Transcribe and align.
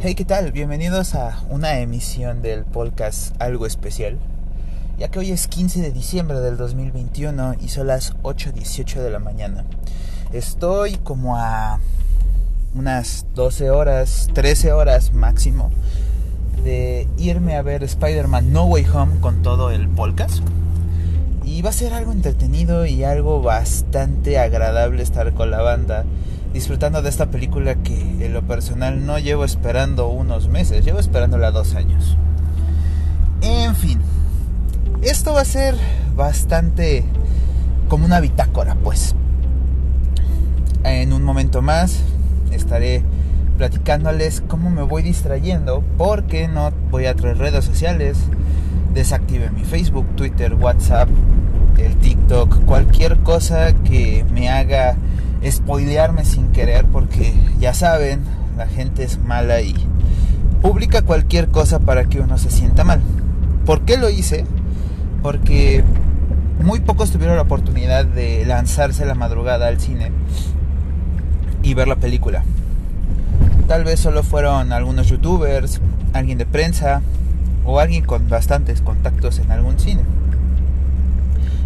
Hey, 0.00 0.14
¿qué 0.14 0.24
tal? 0.24 0.52
Bienvenidos 0.52 1.16
a 1.16 1.42
una 1.50 1.80
emisión 1.80 2.40
del 2.40 2.64
podcast 2.64 3.34
Algo 3.42 3.66
Especial. 3.66 4.16
Ya 4.96 5.08
que 5.08 5.18
hoy 5.18 5.32
es 5.32 5.48
15 5.48 5.82
de 5.82 5.90
diciembre 5.90 6.38
del 6.38 6.56
2021 6.56 7.56
y 7.60 7.68
son 7.68 7.88
las 7.88 8.16
8.18 8.18 9.02
de 9.02 9.10
la 9.10 9.18
mañana. 9.18 9.64
Estoy 10.32 10.98
como 10.98 11.36
a 11.36 11.80
unas 12.76 13.26
12 13.34 13.72
horas, 13.72 14.30
13 14.34 14.70
horas 14.70 15.12
máximo 15.14 15.72
de 16.62 17.08
irme 17.16 17.56
a 17.56 17.62
ver 17.62 17.82
Spider-Man 17.82 18.52
No 18.52 18.66
Way 18.66 18.86
Home 18.94 19.20
con 19.20 19.42
todo 19.42 19.72
el 19.72 19.88
podcast. 19.88 20.44
Y 21.42 21.60
va 21.62 21.70
a 21.70 21.72
ser 21.72 21.92
algo 21.92 22.12
entretenido 22.12 22.86
y 22.86 23.02
algo 23.02 23.42
bastante 23.42 24.38
agradable 24.38 25.02
estar 25.02 25.34
con 25.34 25.50
la 25.50 25.60
banda 25.60 26.04
disfrutando 26.52 27.02
de 27.02 27.08
esta 27.08 27.26
película 27.26 27.76
que 27.76 28.24
en 28.24 28.32
lo 28.32 28.42
personal 28.42 29.04
no 29.04 29.18
llevo 29.18 29.44
esperando 29.44 30.08
unos 30.08 30.48
meses, 30.48 30.84
llevo 30.84 30.98
esperándola 30.98 31.50
dos 31.50 31.74
años. 31.74 32.16
En 33.40 33.74
fin, 33.76 34.00
esto 35.02 35.32
va 35.32 35.42
a 35.42 35.44
ser 35.44 35.74
bastante 36.16 37.04
como 37.88 38.04
una 38.04 38.20
bitácora, 38.20 38.74
pues. 38.82 39.14
En 40.84 41.12
un 41.12 41.22
momento 41.22 41.62
más 41.62 42.00
estaré 42.50 43.02
platicándoles 43.56 44.42
cómo 44.46 44.70
me 44.70 44.82
voy 44.82 45.02
distrayendo 45.02 45.82
porque 45.96 46.48
no 46.48 46.70
voy 46.90 47.06
a 47.06 47.14
traer 47.14 47.38
redes 47.38 47.64
sociales. 47.64 48.18
Desactive 48.94 49.50
mi 49.50 49.64
Facebook, 49.64 50.06
Twitter, 50.16 50.54
WhatsApp, 50.54 51.08
el 51.76 51.96
TikTok, 51.96 52.64
cualquier 52.64 53.18
cosa 53.18 53.72
que 53.72 54.24
me 54.32 54.48
haga 54.48 54.96
spoilearme 55.46 56.24
sin 56.24 56.52
querer 56.52 56.86
porque 56.86 57.32
ya 57.58 57.74
saben, 57.74 58.22
la 58.56 58.66
gente 58.66 59.04
es 59.04 59.18
mala 59.18 59.60
y 59.60 59.74
publica 60.62 61.02
cualquier 61.02 61.48
cosa 61.48 61.78
para 61.78 62.04
que 62.04 62.20
uno 62.20 62.38
se 62.38 62.50
sienta 62.50 62.84
mal. 62.84 63.00
¿Por 63.64 63.82
qué 63.82 63.96
lo 63.96 64.08
hice? 64.08 64.44
Porque 65.22 65.84
muy 66.62 66.80
pocos 66.80 67.10
tuvieron 67.10 67.36
la 67.36 67.42
oportunidad 67.42 68.04
de 68.04 68.44
lanzarse 68.44 69.06
la 69.06 69.14
madrugada 69.14 69.68
al 69.68 69.80
cine 69.80 70.10
y 71.62 71.74
ver 71.74 71.88
la 71.88 71.96
película. 71.96 72.42
Tal 73.68 73.84
vez 73.84 74.00
solo 74.00 74.22
fueron 74.22 74.72
algunos 74.72 75.08
youtubers, 75.08 75.80
alguien 76.14 76.38
de 76.38 76.46
prensa 76.46 77.02
o 77.64 77.80
alguien 77.80 78.04
con 78.04 78.28
bastantes 78.28 78.80
contactos 78.80 79.38
en 79.38 79.52
algún 79.52 79.78
cine. 79.78 80.02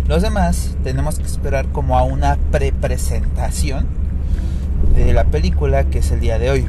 Los 0.06 0.22
demás 0.22 0.76
tenemos 0.82 1.18
que 1.18 1.26
esperar 1.26 1.68
como 1.68 1.96
a 1.96 2.02
una 2.02 2.36
prepresentación 2.50 3.86
de 4.96 5.12
la 5.12 5.24
película 5.24 5.84
que 5.84 6.00
es 6.00 6.10
el 6.10 6.20
día 6.20 6.38
de 6.38 6.50
hoy. 6.50 6.66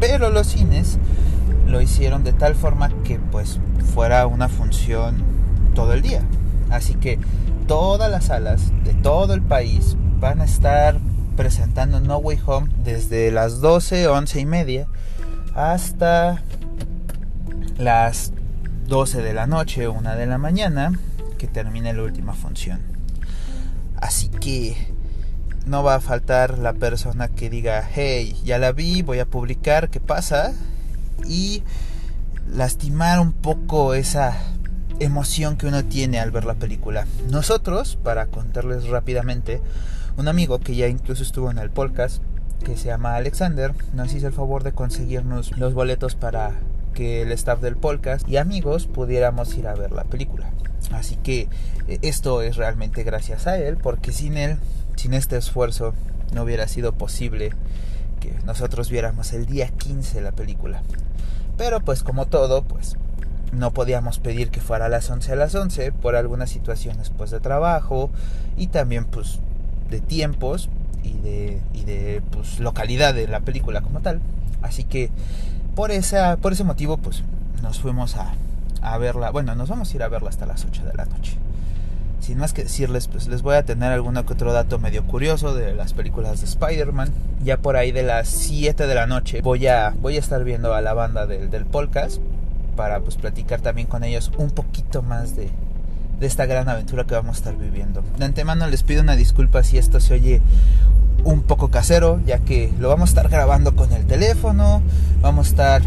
Pero 0.00 0.30
los 0.30 0.48
cines 0.48 0.98
lo 1.66 1.80
hicieron 1.80 2.24
de 2.24 2.32
tal 2.32 2.54
forma 2.54 2.90
que 3.04 3.18
pues 3.18 3.60
fuera 3.94 4.26
una 4.26 4.48
función 4.48 5.16
todo 5.74 5.92
el 5.92 6.02
día. 6.02 6.22
Así 6.70 6.94
que 6.94 7.18
todas 7.66 8.10
las 8.10 8.26
salas 8.26 8.72
de 8.84 8.92
todo 8.94 9.34
el 9.34 9.42
país 9.42 9.96
van 10.20 10.40
a 10.40 10.44
estar 10.44 10.98
presentando 11.36 12.00
No 12.00 12.18
Way 12.18 12.40
Home 12.46 12.68
desde 12.84 13.30
las 13.30 13.60
12, 13.60 14.08
11 14.08 14.40
y 14.40 14.46
media 14.46 14.86
hasta 15.54 16.42
las 17.78 18.32
12 18.88 19.22
de 19.22 19.32
la 19.32 19.46
noche, 19.46 19.86
1 19.86 20.16
de 20.16 20.26
la 20.26 20.38
mañana 20.38 20.98
que 21.38 21.46
termine 21.46 21.94
la 21.94 22.02
última 22.02 22.34
función. 22.34 22.80
Así 23.96 24.28
que 24.28 24.76
no 25.66 25.82
va 25.82 25.96
a 25.96 26.00
faltar 26.00 26.58
la 26.58 26.72
persona 26.72 27.28
que 27.28 27.50
diga, 27.50 27.88
hey, 27.94 28.36
ya 28.44 28.58
la 28.58 28.72
vi, 28.72 29.02
voy 29.02 29.18
a 29.18 29.26
publicar, 29.26 29.90
¿qué 29.90 30.00
pasa? 30.00 30.52
Y 31.26 31.62
lastimar 32.50 33.20
un 33.20 33.32
poco 33.32 33.94
esa 33.94 34.36
emoción 35.00 35.56
que 35.56 35.66
uno 35.66 35.84
tiene 35.84 36.18
al 36.20 36.30
ver 36.30 36.44
la 36.44 36.54
película. 36.54 37.06
Nosotros, 37.30 37.96
para 38.02 38.26
contarles 38.26 38.88
rápidamente, 38.88 39.60
un 40.16 40.28
amigo 40.28 40.58
que 40.58 40.74
ya 40.74 40.88
incluso 40.88 41.22
estuvo 41.22 41.50
en 41.50 41.58
el 41.58 41.70
podcast, 41.70 42.22
que 42.64 42.76
se 42.76 42.86
llama 42.86 43.14
Alexander, 43.14 43.72
nos 43.94 44.12
hizo 44.14 44.26
el 44.26 44.32
favor 44.32 44.64
de 44.64 44.72
conseguirnos 44.72 45.56
los 45.58 45.74
boletos 45.74 46.16
para 46.16 46.52
que 46.94 47.22
el 47.22 47.30
staff 47.32 47.60
del 47.60 47.76
podcast 47.76 48.28
y 48.28 48.36
amigos 48.36 48.86
pudiéramos 48.86 49.56
ir 49.56 49.68
a 49.68 49.74
ver 49.74 49.92
la 49.92 50.04
película. 50.04 50.50
Así 50.92 51.16
que 51.16 51.48
eh, 51.86 51.98
esto 52.02 52.42
es 52.42 52.56
realmente 52.56 53.02
gracias 53.02 53.46
a 53.46 53.58
él, 53.58 53.76
porque 53.76 54.12
sin 54.12 54.36
él, 54.36 54.58
sin 54.96 55.14
este 55.14 55.36
esfuerzo, 55.36 55.94
no 56.32 56.42
hubiera 56.42 56.68
sido 56.68 56.92
posible 56.92 57.50
que 58.20 58.32
nosotros 58.44 58.90
viéramos 58.90 59.32
el 59.32 59.46
día 59.46 59.68
15 59.68 60.20
la 60.20 60.32
película. 60.32 60.82
Pero 61.56 61.80
pues 61.80 62.02
como 62.02 62.26
todo, 62.26 62.62
pues 62.62 62.96
no 63.52 63.72
podíamos 63.72 64.18
pedir 64.18 64.50
que 64.50 64.60
fuera 64.60 64.86
a 64.86 64.88
las 64.88 65.08
11 65.10 65.32
a 65.32 65.36
las 65.36 65.54
11 65.54 65.92
por 65.92 66.16
algunas 66.16 66.50
situaciones 66.50 67.10
pues 67.10 67.30
de 67.30 67.40
trabajo 67.40 68.10
y 68.56 68.66
también 68.66 69.04
pues 69.06 69.38
de 69.90 70.00
tiempos 70.00 70.68
y 71.02 71.14
de, 71.18 71.60
y 71.72 71.84
de 71.84 72.22
pues, 72.30 72.60
localidad 72.60 73.14
de 73.14 73.26
la 73.26 73.40
película 73.40 73.80
como 73.80 74.00
tal. 74.00 74.20
Así 74.62 74.84
que 74.84 75.10
por, 75.74 75.90
esa, 75.90 76.36
por 76.36 76.52
ese 76.52 76.64
motivo 76.64 76.98
pues 76.98 77.22
nos 77.62 77.80
fuimos 77.80 78.16
a, 78.16 78.34
a 78.82 78.98
verla. 78.98 79.30
Bueno, 79.30 79.54
nos 79.54 79.68
vamos 79.68 79.92
a 79.92 79.96
ir 79.96 80.02
a 80.02 80.08
verla 80.08 80.28
hasta 80.28 80.46
las 80.46 80.64
8 80.64 80.84
de 80.84 80.94
la 80.94 81.04
noche. 81.04 81.36
Sin 82.20 82.38
más 82.38 82.52
que 82.52 82.64
decirles, 82.64 83.08
pues 83.08 83.28
les 83.28 83.42
voy 83.42 83.54
a 83.56 83.64
tener 83.64 83.92
alguno 83.92 84.26
que 84.26 84.32
otro 84.32 84.52
dato 84.52 84.78
medio 84.78 85.04
curioso 85.04 85.54
de 85.54 85.74
las 85.74 85.92
películas 85.92 86.40
de 86.40 86.46
Spider-Man. 86.46 87.10
Ya 87.42 87.58
por 87.58 87.76
ahí 87.76 87.92
de 87.92 88.02
las 88.02 88.28
7 88.28 88.86
de 88.86 88.94
la 88.94 89.06
noche 89.06 89.40
voy 89.40 89.66
a, 89.66 89.94
voy 90.00 90.16
a 90.16 90.20
estar 90.20 90.44
viendo 90.44 90.74
a 90.74 90.80
la 90.80 90.94
banda 90.94 91.26
del, 91.26 91.48
del 91.50 91.64
podcast 91.64 92.20
para 92.76 93.00
pues 93.00 93.16
platicar 93.16 93.60
también 93.60 93.88
con 93.88 94.04
ellos 94.04 94.30
un 94.36 94.50
poquito 94.50 95.02
más 95.02 95.34
de, 95.36 95.50
de 96.20 96.26
esta 96.26 96.46
gran 96.46 96.68
aventura 96.68 97.04
que 97.04 97.14
vamos 97.14 97.36
a 97.36 97.38
estar 97.38 97.56
viviendo. 97.56 98.02
De 98.18 98.24
antemano 98.24 98.66
les 98.66 98.82
pido 98.82 99.02
una 99.02 99.16
disculpa 99.16 99.62
si 99.62 99.78
esto 99.78 100.00
se 100.00 100.14
oye 100.14 100.42
un 101.24 101.42
poco 101.42 101.70
casero, 101.70 102.20
ya 102.26 102.38
que 102.40 102.72
lo 102.78 102.88
vamos 102.88 103.10
a 103.10 103.12
estar 103.12 103.28
grabando 103.28 103.74
con 103.74 103.92
el 103.92 104.06
teléfono, 104.06 104.82
vamos 105.20 105.48
a 105.48 105.50
estar 105.50 105.82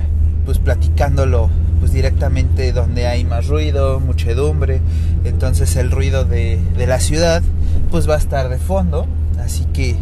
pues 0.46 0.60
platicándolo 0.60 1.50
pues 1.82 1.92
directamente 1.92 2.72
donde 2.72 3.08
hay 3.08 3.26
más 3.26 3.48
ruido, 3.48 4.00
muchedumbre, 4.00 4.80
entonces 5.26 5.76
el 5.76 5.92
ruido 5.92 6.24
de, 6.24 6.58
de 6.78 6.88
la 6.88 7.02
ciudad 7.02 7.44
pues 7.90 8.10
va 8.10 8.16
a 8.16 8.20
estar 8.20 8.48
de 8.48 8.58
fondo, 8.58 9.08
así 9.44 9.66
que 9.74 9.98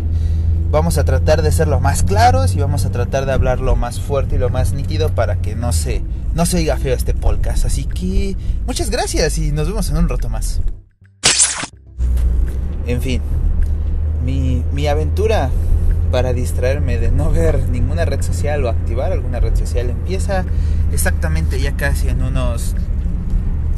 vamos 0.71 0.97
a 0.97 1.03
tratar 1.03 1.41
de 1.41 1.51
ser 1.51 1.67
lo 1.67 1.79
más 1.79 2.03
claros 2.03 2.53
y 2.55 2.59
vamos 2.59 2.85
a 2.85 2.91
tratar 2.91 3.25
de 3.25 3.31
hablar 3.31 3.59
lo 3.59 3.75
más 3.75 3.99
fuerte 3.99 4.35
y 4.35 4.37
lo 4.37 4.49
más 4.49 4.73
nítido 4.73 5.09
para 5.09 5.37
que 5.37 5.55
no 5.55 5.73
se, 5.73 6.03
no 6.35 6.45
se 6.45 6.65
feo 6.77 6.93
este 6.93 7.13
podcast. 7.13 7.65
Así 7.65 7.85
que 7.85 8.35
muchas 8.67 8.89
gracias 8.89 9.37
y 9.37 9.51
nos 9.51 9.67
vemos 9.67 9.89
en 9.89 9.97
un 9.97 10.09
rato 10.09 10.29
más. 10.29 10.61
En 12.85 13.01
fin, 13.01 13.21
mi, 14.25 14.63
mi 14.73 14.87
aventura 14.87 15.49
para 16.11 16.33
distraerme 16.33 16.97
de 16.97 17.11
no 17.11 17.31
ver 17.31 17.69
ninguna 17.69 18.05
red 18.05 18.21
social 18.21 18.65
o 18.65 18.69
activar 18.69 19.11
alguna 19.11 19.39
red 19.39 19.55
social 19.55 19.89
empieza 19.89 20.43
exactamente 20.91 21.59
ya 21.59 21.73
casi 21.73 22.09
en 22.09 22.21
unos 22.21 22.75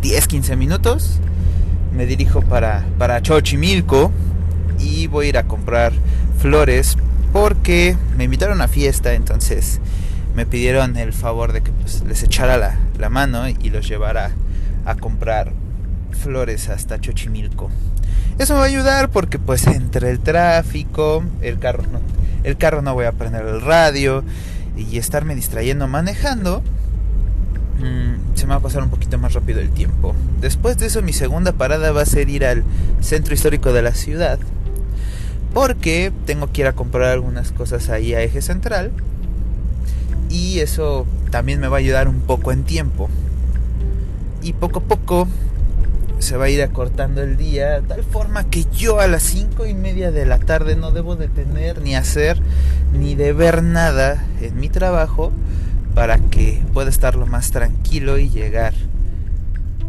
10-15 0.02 0.58
minutos. 0.58 1.20
Me 1.96 2.06
dirijo 2.06 2.42
para, 2.42 2.86
para 2.98 3.22
y 4.80 5.08
voy 5.08 5.26
a 5.26 5.30
ir 5.30 5.38
a 5.38 5.44
comprar 5.44 5.94
flores 6.40 6.98
porque 7.34 7.96
me 8.18 8.26
invitaron 8.26 8.62
a 8.62 8.68
fiesta, 8.68 9.14
entonces 9.14 9.80
me 10.36 10.46
pidieron 10.46 10.98
el 10.98 11.14
favor 11.14 11.54
de 11.54 11.62
que 11.62 11.72
pues, 11.72 12.04
les 12.04 12.24
echara 12.24 12.58
la, 12.58 12.78
la, 12.98 13.10
mano 13.10 13.48
y 13.48 13.70
los 13.70 13.88
llevara 13.88 14.32
a 14.86 14.96
comprar 14.96 15.52
flores 16.12 16.70
hasta 16.70 16.98
Xochimilco. 16.98 17.70
Eso 18.40 18.54
me 18.54 18.60
va 18.60 18.66
a 18.66 18.70
ayudar 18.70 19.10
porque 19.10 19.40
pues 19.40 19.68
entre 19.68 20.10
el 20.10 20.20
tráfico, 20.20 21.24
el 21.42 21.60
carro 21.60 21.84
no, 21.92 22.00
el 22.44 22.58
carro 22.58 22.82
no 22.82 22.94
voy 22.94 23.06
a 23.06 23.12
prender 23.12 23.46
el 23.46 23.62
radio 23.62 24.24
y 24.76 24.98
estarme 24.98 25.36
distrayendo 25.36 25.88
manejando, 25.88 26.64
mmm, 27.82 28.36
se 28.36 28.46
me 28.46 28.52
va 28.52 28.56
a 28.58 28.62
pasar 28.62 28.84
un 28.84 28.90
poquito 28.90 29.18
más 29.18 29.34
rápido 29.34 29.60
el 29.60 29.70
tiempo. 29.70 30.16
Después 30.40 30.78
de 30.78 30.88
eso 30.88 31.02
mi 31.02 31.14
segunda 31.14 31.52
parada 31.52 31.92
va 31.92 32.02
a 32.02 32.06
ser 32.06 32.30
ir 32.30 32.46
al 32.46 32.64
centro 33.02 33.34
histórico 33.34 33.74
de 33.74 33.82
la 33.82 33.94
ciudad 33.94 34.40
porque 35.54 36.12
tengo 36.26 36.52
que 36.52 36.62
ir 36.62 36.68
a 36.68 36.74
comprar 36.74 37.12
algunas 37.12 37.52
cosas 37.52 37.90
ahí 37.90 38.14
a 38.14 38.22
eje 38.22 38.42
central 38.42 38.92
y 40.30 40.60
eso 40.60 41.06
también 41.30 41.60
me 41.60 41.68
va 41.68 41.78
a 41.78 41.80
ayudar 41.80 42.08
un 42.08 42.22
poco 42.22 42.52
en 42.52 42.64
tiempo 42.64 43.10
y 44.42 44.54
poco 44.54 44.80
a 44.80 44.84
poco 44.84 45.28
se 46.20 46.38
va 46.38 46.46
a 46.46 46.50
ir 46.50 46.62
acortando 46.62 47.22
el 47.22 47.36
día 47.36 47.82
tal 47.88 48.04
forma 48.04 48.46
que 48.46 48.66
yo 48.72 49.00
a 49.00 49.08
las 49.08 49.24
cinco 49.24 49.66
y 49.66 49.74
media 49.74 50.12
de 50.12 50.26
la 50.26 50.40
tarde 50.40 50.76
no 50.76 50.92
debo 50.92 51.16
de 51.16 51.28
tener 51.28 51.82
ni 51.82 51.96
hacer 51.96 52.40
ni 52.94 53.16
de 53.16 53.34
ver 53.34 53.64
nada 53.64 54.24
en 54.40 54.60
mi 54.60 54.70
trabajo 54.70 55.32
para 55.94 56.20
que 56.20 56.62
pueda 56.74 56.90
estar 56.90 57.16
lo 57.16 57.26
más 57.26 57.52
tranquilo 57.52 58.18
y 58.18 58.30
llegar 58.30 58.74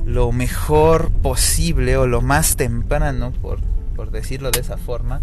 lo 0.05 0.33
mejor 0.33 1.11
posible 1.11 1.97
o 1.97 2.07
lo 2.07 2.21
más 2.23 2.57
temprano 2.57 3.33
por, 3.41 3.61
por 3.95 4.11
decirlo 4.11 4.51
de 4.51 4.61
esa 4.61 4.77
forma 4.77 5.21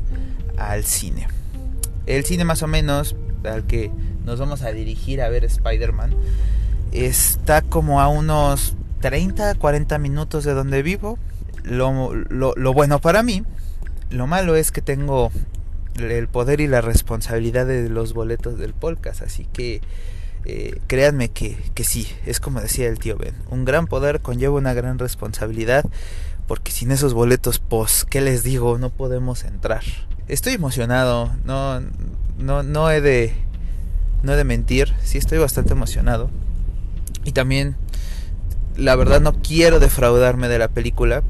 al 0.57 0.83
cine 0.85 1.27
el 2.05 2.25
cine 2.25 2.43
más 2.43 2.63
o 2.63 2.67
menos 2.67 3.15
al 3.43 3.65
que 3.65 3.91
nos 4.25 4.39
vamos 4.39 4.61
a 4.63 4.71
dirigir 4.71 5.21
a 5.21 5.29
ver 5.29 5.45
Spider-Man, 5.45 6.13
está 6.91 7.61
como 7.61 8.01
a 8.01 8.07
unos 8.07 8.75
30, 9.01 9.55
40 9.55 9.97
minutos 9.97 10.43
de 10.43 10.53
donde 10.53 10.83
vivo. 10.83 11.17
Lo, 11.63 12.13
lo, 12.13 12.73
bueno 12.73 12.99
para 12.99 13.21
mí, 13.21 13.43
lo 14.09 14.27
malo 14.27 14.55
es 14.55 14.71
que 14.71 14.81
tengo 14.81 15.31
el 15.99 16.27
poder 16.27 16.61
y 16.61 16.67
la 16.67 16.81
responsabilidad 16.81 17.65
de 17.65 17.89
los 17.89 18.13
boletos 18.13 18.57
del 18.57 18.73
podcast, 18.73 19.21
así 19.21 19.45
que 19.51 19.81
eh, 20.45 20.79
créanme 20.87 21.29
que, 21.29 21.57
que 21.73 21.83
sí, 21.83 22.07
es 22.25 22.39
como 22.39 22.61
decía 22.61 22.87
el 22.87 22.99
tío 22.99 23.17
Ben, 23.17 23.35
un 23.49 23.65
gran 23.65 23.87
poder 23.87 24.21
conlleva 24.21 24.55
una 24.55 24.73
gran 24.73 24.99
responsabilidad, 24.99 25.85
porque 26.47 26.71
sin 26.71 26.91
esos 26.91 27.13
boletos, 27.13 27.59
pues, 27.59 28.05
¿qué 28.09 28.21
les 28.21 28.43
digo? 28.43 28.77
No 28.77 28.89
podemos 28.89 29.43
entrar. 29.43 29.83
Estoy 30.27 30.53
emocionado, 30.53 31.31
no, 31.45 31.81
no, 32.37 32.63
no 32.63 32.91
he 32.91 33.01
de, 33.01 33.33
no 34.23 34.33
he 34.33 34.35
de 34.35 34.43
mentir, 34.43 34.93
sí 35.03 35.17
estoy 35.17 35.37
bastante 35.37 35.73
emocionado. 35.73 36.29
Y 37.23 37.33
también, 37.33 37.75
la 38.77 38.95
verdad, 38.95 39.21
no 39.21 39.33
quiero 39.33 39.79
defraudarme 39.79 40.47
de 40.47 40.57
la 40.57 40.69
película. 40.69 41.21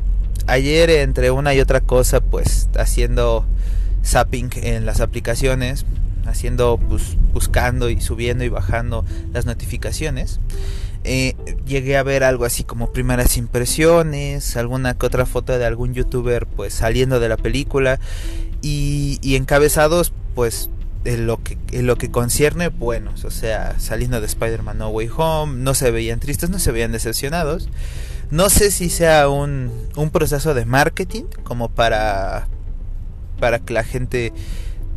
Ayer, 0.48 0.90
entre 0.90 1.32
una 1.32 1.54
y 1.54 1.60
otra 1.60 1.82
cosa, 1.82 2.22
pues, 2.22 2.70
haciendo 2.78 3.46
zapping 4.06 4.50
en 4.56 4.86
las 4.86 5.02
aplicaciones, 5.02 5.86
haciendo, 6.30 6.80
pues, 6.90 7.18
buscando 7.34 7.90
y 7.90 8.00
subiendo 8.02 8.44
y 8.44 8.50
bajando 8.50 9.06
las 9.34 9.46
notificaciones. 9.46 10.40
Eh, 11.04 11.36
llegué 11.66 11.96
a 11.98 12.04
ver 12.04 12.24
algo 12.24 12.46
así 12.46 12.64
como 12.64 12.92
primeras 12.92 13.38
impresiones, 13.38 14.58
alguna 14.58 14.98
que 14.98 15.06
otra 15.06 15.26
foto 15.26 15.58
de 15.58 15.66
algún 15.66 15.94
youtuber 15.94 16.46
pues 16.46 16.74
saliendo 16.74 17.22
de 17.22 17.30
la 17.30 17.38
película 17.38 18.02
y, 18.62 19.18
y 19.22 19.38
encabezados 19.38 20.12
pues 20.36 20.70
en 21.06 21.26
lo 21.26 21.42
que 21.42 21.58
en 21.72 21.88
lo 21.88 21.98
que 21.98 22.12
concierne 22.12 22.68
buenos, 22.68 23.24
o 23.24 23.32
sea, 23.32 23.80
saliendo 23.80 24.20
de 24.20 24.28
Spider-Man 24.28 24.78
No 24.78 24.90
Way 24.90 25.10
Home, 25.16 25.58
no 25.64 25.74
se 25.74 25.92
veían 25.92 26.20
tristes, 26.20 26.50
no 26.50 26.60
se 26.60 26.72
veían 26.72 26.92
decepcionados. 26.92 27.70
No 28.32 28.50
sé 28.50 28.70
si 28.70 28.90
sea 28.90 29.30
un, 29.30 29.72
un 29.96 30.10
proceso 30.12 30.54
de 30.54 30.66
marketing 30.66 31.24
como 31.44 31.70
para 31.70 32.48
para 33.40 33.60
que 33.60 33.74
la 33.74 33.84
gente 33.86 34.34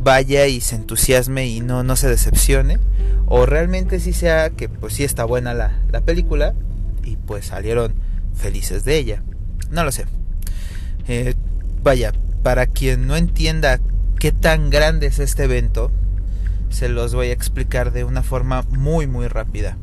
vaya 0.03 0.47
y 0.47 0.61
se 0.61 0.75
entusiasme 0.75 1.47
y 1.47 1.61
no, 1.61 1.83
no 1.83 1.95
se 1.95 2.09
decepcione. 2.09 2.79
O 3.25 3.45
realmente 3.45 3.99
sí 3.99 4.13
sea 4.13 4.49
que 4.49 4.69
pues 4.69 4.93
sí 4.93 5.03
está 5.03 5.25
buena 5.25 5.53
la, 5.53 5.79
la 5.91 6.01
película 6.01 6.53
y 7.03 7.15
pues 7.15 7.47
salieron 7.47 7.93
felices 8.35 8.85
de 8.85 8.97
ella. 8.97 9.23
No 9.71 9.83
lo 9.83 9.91
sé. 9.91 10.05
Eh, 11.07 11.33
vaya, 11.81 12.13
para 12.43 12.67
quien 12.67 13.07
no 13.07 13.15
entienda 13.15 13.79
qué 14.19 14.31
tan 14.31 14.69
grande 14.69 15.07
es 15.07 15.19
este 15.19 15.45
evento, 15.45 15.91
se 16.69 16.89
los 16.89 17.13
voy 17.13 17.27
a 17.27 17.33
explicar 17.33 17.91
de 17.91 18.03
una 18.03 18.23
forma 18.23 18.63
muy 18.69 19.07
muy 19.07 19.27
rápida. 19.27 19.77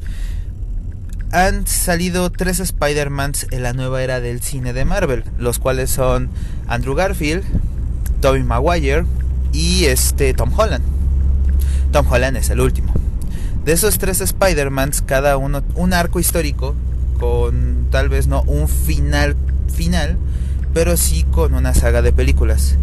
Han 1.32 1.66
salido 1.66 2.30
tres 2.30 2.58
Spider-Mans 2.58 3.46
en 3.52 3.62
la 3.62 3.72
nueva 3.72 4.02
era 4.02 4.20
del 4.20 4.42
cine 4.42 4.72
de 4.72 4.84
Marvel, 4.84 5.24
los 5.38 5.60
cuales 5.60 5.90
son 5.90 6.28
Andrew 6.66 6.96
Garfield, 6.96 7.44
Tobey 8.20 8.42
Maguire 8.42 9.04
y 9.52 9.86
este 9.86 10.34
Tom 10.34 10.50
Holland. 10.56 10.84
Tom 11.92 12.06
Holland 12.10 12.36
es 12.36 12.50
el 12.50 12.60
último. 12.60 12.92
De 13.64 13.72
esos 13.72 13.98
tres 13.98 14.20
Spider-Mans, 14.20 15.02
cada 15.02 15.36
uno 15.36 15.62
un 15.74 15.92
arco 15.92 16.20
histórico 16.20 16.74
con 17.18 17.88
tal 17.90 18.08
vez 18.08 18.26
no 18.26 18.42
un 18.42 18.68
final 18.68 19.36
final, 19.72 20.16
pero 20.72 20.96
sí 20.96 21.24
con 21.30 21.54
una 21.54 21.74
saga 21.74 22.00
de 22.02 22.12
películas. 22.12 22.76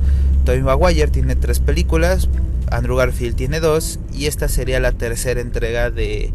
Tobey 0.45 0.61
Maguire 0.61 1.07
tiene 1.07 1.35
tres 1.35 1.59
películas, 1.59 2.29
Andrew 2.71 2.95
Garfield 2.95 3.35
tiene 3.35 3.59
dos 3.59 3.99
y 4.13 4.27
esta 4.27 4.47
sería 4.47 4.79
la 4.79 4.91
tercera 4.91 5.41
entrega 5.41 5.89
de, 5.89 6.31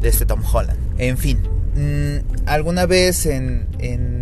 de 0.00 0.08
este 0.08 0.26
Tom 0.26 0.42
Holland. 0.44 0.78
En 0.98 1.16
fin, 1.16 1.40
mmm, 1.74 2.46
alguna 2.46 2.86
vez 2.86 3.26
en, 3.26 3.66
en 3.78 4.17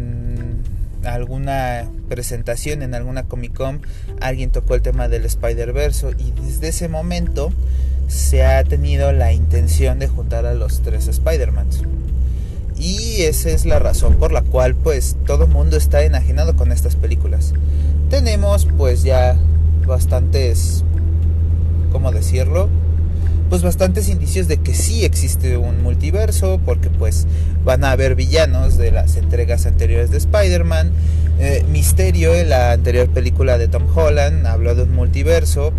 alguna 1.06 1.90
presentación 2.08 2.82
en 2.82 2.94
alguna 2.94 3.24
Comic 3.24 3.54
Con 3.54 3.80
alguien 4.20 4.50
tocó 4.50 4.74
el 4.74 4.82
tema 4.82 5.08
del 5.08 5.24
Spider-Verse 5.24 6.10
y 6.18 6.32
desde 6.32 6.68
ese 6.68 6.88
momento 6.88 7.52
se 8.08 8.44
ha 8.44 8.62
tenido 8.64 9.12
la 9.12 9.32
intención 9.32 9.98
de 9.98 10.08
juntar 10.08 10.46
a 10.46 10.54
los 10.54 10.82
tres 10.82 11.08
Spider-Mans. 11.08 11.82
Y 12.78 13.22
esa 13.22 13.50
es 13.50 13.64
la 13.64 13.78
razón 13.78 14.16
por 14.16 14.32
la 14.32 14.42
cual 14.42 14.74
pues 14.74 15.16
todo 15.26 15.46
mundo 15.46 15.76
está 15.76 16.02
enajenado 16.02 16.56
con 16.56 16.72
estas 16.72 16.94
películas. 16.94 17.54
Tenemos 18.10 18.68
pues 18.76 19.02
ya 19.02 19.36
bastantes, 19.86 20.84
¿cómo 21.90 22.12
decirlo? 22.12 22.68
Pues 23.48 23.62
bastantes 23.62 24.08
indicios 24.08 24.48
de 24.48 24.58
que 24.58 24.74
sí 24.74 25.04
existe 25.04 25.56
un 25.56 25.82
multiverso, 25.82 26.60
porque 26.64 26.90
pues 26.90 27.26
van 27.64 27.84
a 27.84 27.92
haber 27.92 28.14
villanos 28.14 28.76
de 28.76 28.90
las 28.90 29.16
entregas 29.16 29.66
anteriores 29.66 30.10
de 30.10 30.18
Spider-Man. 30.18 30.90
Eh, 31.38 31.64
Misterio, 31.70 32.34
en 32.34 32.48
la 32.48 32.72
anterior 32.72 33.08
película 33.08 33.58
de 33.58 33.68
Tom 33.68 33.86
Holland, 33.94 34.46
habló 34.46 34.74
de 34.74 34.84
un 34.84 34.94
multiverso, 34.94 35.72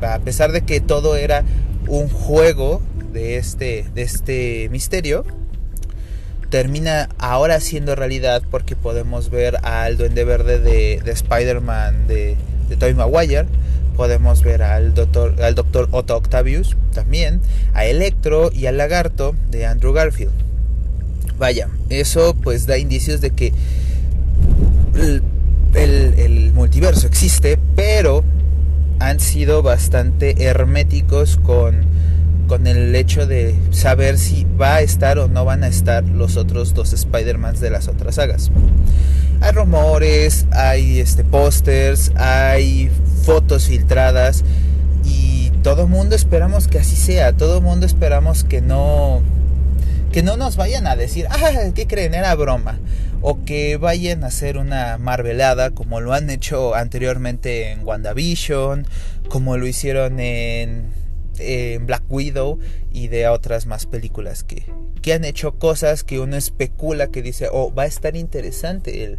a 0.00 0.18
pesar 0.20 0.52
de 0.52 0.62
que 0.62 0.80
todo 0.80 1.16
era 1.16 1.44
un 1.88 2.08
juego 2.08 2.80
de 3.12 3.36
este, 3.36 3.84
de 3.94 4.02
este 4.02 4.68
misterio. 4.70 5.24
Termina 6.48 7.08
ahora 7.18 7.60
siendo 7.60 7.94
realidad 7.94 8.42
porque 8.50 8.76
podemos 8.76 9.30
ver 9.30 9.58
al 9.62 9.96
Duende 9.96 10.24
Verde 10.24 10.58
de, 10.58 11.00
de 11.04 11.12
Spider-Man 11.12 12.08
de, 12.08 12.36
de 12.68 12.94
Maguire 12.94 13.46
podemos 14.00 14.42
ver 14.42 14.62
al 14.62 14.94
doctor, 14.94 15.42
al 15.42 15.54
doctor 15.54 15.86
Otto 15.90 16.16
Octavius 16.16 16.74
también, 16.94 17.42
a 17.74 17.84
Electro 17.84 18.50
y 18.50 18.64
al 18.64 18.78
lagarto 18.78 19.34
de 19.50 19.66
Andrew 19.66 19.92
Garfield. 19.92 20.32
Vaya, 21.38 21.68
eso 21.90 22.34
pues 22.42 22.66
da 22.66 22.78
indicios 22.78 23.20
de 23.20 23.32
que 23.32 23.52
el, 24.94 25.22
el, 25.74 26.14
el 26.18 26.52
multiverso 26.54 27.06
existe, 27.06 27.58
pero 27.76 28.24
han 29.00 29.20
sido 29.20 29.60
bastante 29.60 30.46
herméticos 30.46 31.36
con, 31.36 31.84
con 32.50 32.66
el 32.66 32.96
hecho 32.96 33.28
de 33.28 33.54
saber 33.70 34.18
si 34.18 34.44
va 34.60 34.74
a 34.74 34.80
estar 34.80 35.20
o 35.20 35.28
no 35.28 35.44
van 35.44 35.62
a 35.62 35.68
estar 35.68 36.02
los 36.02 36.36
otros 36.36 36.74
dos 36.74 36.92
Spider-Mans 36.92 37.60
de 37.60 37.70
las 37.70 37.86
otras 37.86 38.16
sagas. 38.16 38.50
Hay 39.40 39.52
rumores, 39.52 40.46
hay 40.50 40.98
este 40.98 41.22
pósters, 41.22 42.10
hay 42.16 42.90
fotos 43.22 43.68
filtradas 43.68 44.42
y 45.04 45.50
todo 45.62 45.86
mundo 45.86 46.16
esperamos 46.16 46.66
que 46.66 46.80
así 46.80 46.96
sea, 46.96 47.34
todo 47.34 47.60
mundo 47.60 47.86
esperamos 47.86 48.42
que 48.42 48.60
no 48.60 49.22
que 50.10 50.24
no 50.24 50.36
nos 50.36 50.56
vayan 50.56 50.88
a 50.88 50.96
decir, 50.96 51.28
ah, 51.30 51.70
¿qué 51.72 51.86
creen? 51.86 52.14
Era 52.14 52.34
broma. 52.34 52.80
O 53.22 53.44
que 53.44 53.76
vayan 53.76 54.24
a 54.24 54.26
hacer 54.26 54.58
una 54.58 54.98
marvelada 54.98 55.70
como 55.70 56.00
lo 56.00 56.14
han 56.14 56.28
hecho 56.30 56.74
anteriormente 56.74 57.70
en 57.70 57.86
WandaVision, 57.86 58.88
como 59.28 59.56
lo 59.56 59.68
hicieron 59.68 60.18
en, 60.18 60.99
en 61.38 61.86
Black 61.86 62.02
Widow 62.08 62.58
y 62.92 63.08
de 63.08 63.28
otras 63.28 63.66
más 63.66 63.86
películas 63.86 64.44
que, 64.44 64.66
que 65.02 65.12
han 65.12 65.24
hecho 65.24 65.52
cosas 65.52 66.04
que 66.04 66.20
uno 66.20 66.36
especula 66.36 67.08
que 67.08 67.22
dice, 67.22 67.48
oh, 67.52 67.72
va 67.72 67.84
a 67.84 67.86
estar 67.86 68.16
interesante 68.16 69.04
el, 69.04 69.18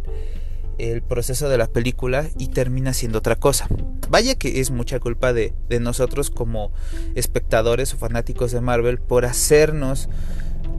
el 0.78 1.02
proceso 1.02 1.48
de 1.48 1.58
la 1.58 1.66
película 1.66 2.28
y 2.38 2.48
termina 2.48 2.92
siendo 2.92 3.18
otra 3.18 3.36
cosa. 3.36 3.66
Vaya 4.08 4.34
que 4.34 4.60
es 4.60 4.70
mucha 4.70 5.00
culpa 5.00 5.32
de, 5.32 5.52
de, 5.68 5.80
nosotros 5.80 6.30
como 6.30 6.72
espectadores 7.14 7.94
o 7.94 7.96
fanáticos 7.96 8.52
de 8.52 8.60
Marvel 8.60 8.98
por 8.98 9.24
hacernos 9.24 10.08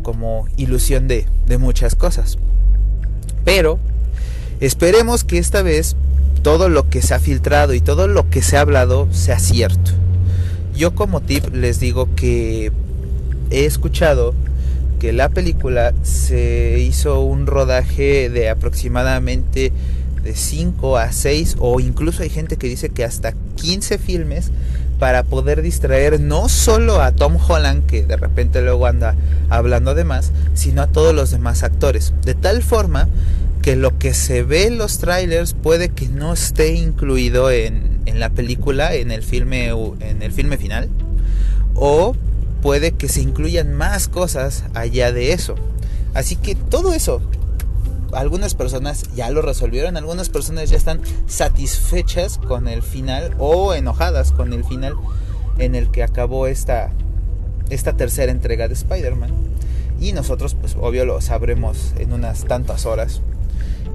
como 0.03 0.47
ilusión 0.57 1.07
de, 1.07 1.25
de 1.47 1.57
muchas 1.57 1.95
cosas. 1.95 2.37
Pero 3.45 3.79
esperemos 4.59 5.23
que 5.23 5.37
esta 5.37 5.61
vez 5.61 5.95
todo 6.43 6.69
lo 6.69 6.89
que 6.89 7.01
se 7.01 7.13
ha 7.13 7.19
filtrado 7.19 7.73
y 7.73 7.81
todo 7.81 8.07
lo 8.07 8.29
que 8.29 8.41
se 8.41 8.57
ha 8.57 8.61
hablado 8.61 9.07
sea 9.11 9.39
cierto. 9.39 10.02
Yo 10.75 10.95
como 10.95 11.21
tip 11.21 11.53
les 11.53 11.79
digo 11.79 12.09
que 12.15 12.71
he 13.51 13.65
escuchado 13.65 14.33
que 14.99 15.13
la 15.13 15.29
película 15.29 15.93
se 16.01 16.79
hizo 16.79 17.21
un 17.21 17.45
rodaje 17.45 18.29
de 18.29 18.49
aproximadamente 18.49 19.71
de 20.23 20.35
5 20.35 20.97
a 20.97 21.11
6 21.11 21.57
o 21.59 21.79
incluso 21.79 22.23
hay 22.23 22.29
gente 22.29 22.57
que 22.57 22.67
dice 22.67 22.89
que 22.89 23.03
hasta 23.03 23.33
15 23.57 23.97
filmes 23.97 24.51
para 25.03 25.23
poder 25.23 25.61
distraer 25.61 26.21
no 26.21 26.47
solo 26.47 27.01
a 27.01 27.11
Tom 27.11 27.35
Holland 27.35 27.85
que 27.87 28.03
de 28.03 28.15
repente 28.15 28.61
luego 28.61 28.85
anda 28.85 29.17
hablando 29.49 29.95
de 29.95 30.05
más, 30.05 30.31
sino 30.53 30.81
a 30.81 30.87
todos 30.87 31.13
los 31.13 31.29
demás 31.29 31.63
actores. 31.63 32.13
De 32.23 32.35
tal 32.35 32.63
forma 32.63 33.09
que 33.61 33.75
lo 33.75 33.99
que 33.99 34.13
se 34.13 34.43
ve 34.43 34.65
en 34.65 34.77
los 34.77 34.99
trailers 34.99 35.55
puede 35.55 35.89
que 35.89 36.07
no 36.07 36.31
esté 36.31 36.75
incluido 36.75 37.51
en, 37.51 37.99
en 38.05 38.21
la 38.21 38.29
película, 38.29 38.95
en 38.95 39.11
el 39.11 39.23
filme, 39.23 39.71
en 39.99 40.21
el 40.21 40.31
filme 40.31 40.55
final, 40.55 40.87
o 41.75 42.15
puede 42.61 42.93
que 42.93 43.09
se 43.09 43.19
incluyan 43.19 43.73
más 43.73 44.07
cosas 44.07 44.63
allá 44.73 45.11
de 45.11 45.33
eso. 45.33 45.55
Así 46.13 46.37
que 46.37 46.55
todo 46.55 46.93
eso, 46.93 47.21
algunas 48.15 48.55
personas 48.55 49.03
ya 49.15 49.29
lo 49.29 49.41
resolvieron, 49.41 49.97
algunas 49.97 50.29
personas 50.29 50.69
ya 50.69 50.77
están 50.77 51.01
satisfechas 51.27 52.37
con 52.37 52.67
el 52.67 52.81
final 52.81 53.35
o 53.39 53.73
enojadas 53.73 54.31
con 54.31 54.53
el 54.53 54.63
final 54.63 54.95
en 55.57 55.75
el 55.75 55.91
que 55.91 56.03
acabó 56.03 56.47
esta 56.47 56.91
esta 57.69 57.93
tercera 57.93 58.31
entrega 58.31 58.67
de 58.67 58.73
Spider-Man. 58.73 59.31
Y 59.99 60.11
nosotros, 60.11 60.55
pues 60.59 60.75
obvio, 60.79 61.05
lo 61.05 61.21
sabremos 61.21 61.93
en 61.97 62.13
unas 62.13 62.45
tantas 62.45 62.85
horas. 62.85 63.21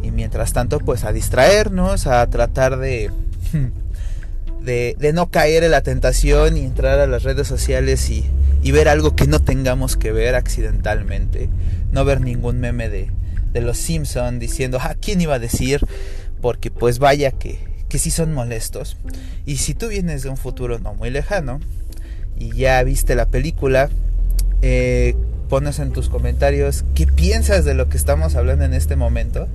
Y 0.03 0.11
mientras 0.11 0.53
tanto, 0.53 0.79
pues 0.79 1.05
a 1.05 1.13
distraernos, 1.13 2.07
a 2.07 2.27
tratar 2.29 2.79
de, 2.79 3.11
de, 4.63 4.97
de 4.99 5.13
no 5.13 5.31
caer 5.31 5.65
en 5.65 5.71
la 5.71 5.83
tentación 5.83 6.57
y 6.57 6.61
entrar 6.61 6.99
a 6.99 7.07
las 7.07 7.25
redes 7.25 7.47
sociales 7.47 8.09
y, 8.11 8.25
y 8.63 8.73
ver 8.73 8.89
algo 8.89 9.15
que 9.15 9.27
no 9.27 9.41
tengamos 9.41 9.97
que 9.97 10.13
ver 10.13 10.35
accidentalmente. 10.35 11.49
No 11.93 12.05
ver 12.05 12.21
ningún 12.21 12.61
meme 12.61 12.89
de, 12.89 13.11
de 13.52 13.61
los 13.61 13.78
Simpson 13.78 14.38
diciendo, 14.38 14.78
ah, 14.81 14.95
¿quién 15.00 15.21
iba 15.21 15.35
a 15.35 15.38
decir? 15.38 15.81
Porque 16.40 16.71
pues 16.71 16.99
vaya 16.99 17.33
que, 17.33 17.59
que 17.88 17.99
sí 17.99 18.11
son 18.11 18.33
molestos. 18.33 18.97
Y 19.47 19.57
si 19.59 19.75
tú 19.75 19.88
vienes 19.88 20.23
de 20.23 20.28
un 20.28 20.37
futuro 20.37 20.78
no 20.78 20.95
muy 20.95 21.11
lejano 21.11 21.61
y 22.38 22.55
ya 22.55 22.83
viste 22.83 23.14
la 23.14 23.26
película, 23.26 23.90
eh, 24.62 25.17
pones 25.49 25.78
en 25.78 25.93
tus 25.93 26.09
comentarios 26.09 26.85
qué 26.95 27.07
piensas 27.07 27.64
de 27.64 27.75
lo 27.75 27.88
que 27.88 27.97
estamos 27.97 28.35
hablando 28.37 28.64
en 28.64 28.75
este 28.75 28.97
momento. 28.97 29.49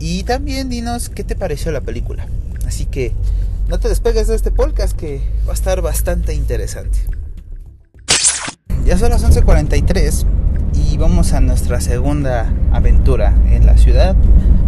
Y 0.00 0.24
también 0.24 0.68
dinos 0.68 1.08
qué 1.08 1.24
te 1.24 1.36
pareció 1.36 1.72
la 1.72 1.80
película. 1.80 2.26
Así 2.66 2.84
que 2.86 3.12
no 3.68 3.80
te 3.80 3.88
despegues 3.88 4.28
de 4.28 4.34
este 4.34 4.50
podcast 4.50 4.96
que 4.96 5.22
va 5.46 5.52
a 5.52 5.54
estar 5.54 5.80
bastante 5.80 6.34
interesante. 6.34 6.98
Ya 8.84 8.98
son 8.98 9.10
las 9.10 9.24
11:43 9.24 10.26
y 10.94 10.96
vamos 10.96 11.32
a 11.32 11.40
nuestra 11.40 11.80
segunda 11.80 12.52
aventura 12.70 13.34
en 13.50 13.66
la 13.66 13.76
ciudad. 13.76 14.14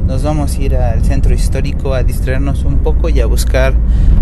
Nos 0.08 0.24
vamos 0.24 0.56
a 0.56 0.60
ir 0.60 0.74
al 0.74 1.04
centro 1.04 1.32
histórico 1.32 1.94
a 1.94 2.02
distraernos 2.02 2.64
un 2.64 2.78
poco 2.78 3.08
y 3.10 3.20
a 3.20 3.26
buscar 3.26 3.74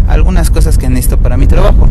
algunas 0.06 0.50
cosas 0.50 0.76
que 0.76 0.90
necesito 0.90 1.16
para 1.16 1.38
mi 1.38 1.46
trabajo. 1.46 1.88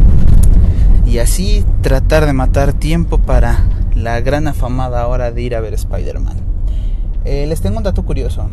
Y 1.07 1.17
así 1.17 1.65
tratar 1.81 2.27
de 2.27 2.33
matar 2.33 2.73
tiempo 2.73 3.17
para 3.17 3.63
la 3.95 4.21
gran 4.21 4.47
afamada 4.47 5.07
hora 5.07 5.31
de 5.31 5.41
ir 5.41 5.55
a 5.55 5.61
ver 5.61 5.73
Spider-Man. 5.73 6.37
Eh, 7.25 7.47
les 7.47 7.61
tengo 7.61 7.79
un 7.79 7.83
dato 7.83 8.03
curioso. 8.03 8.47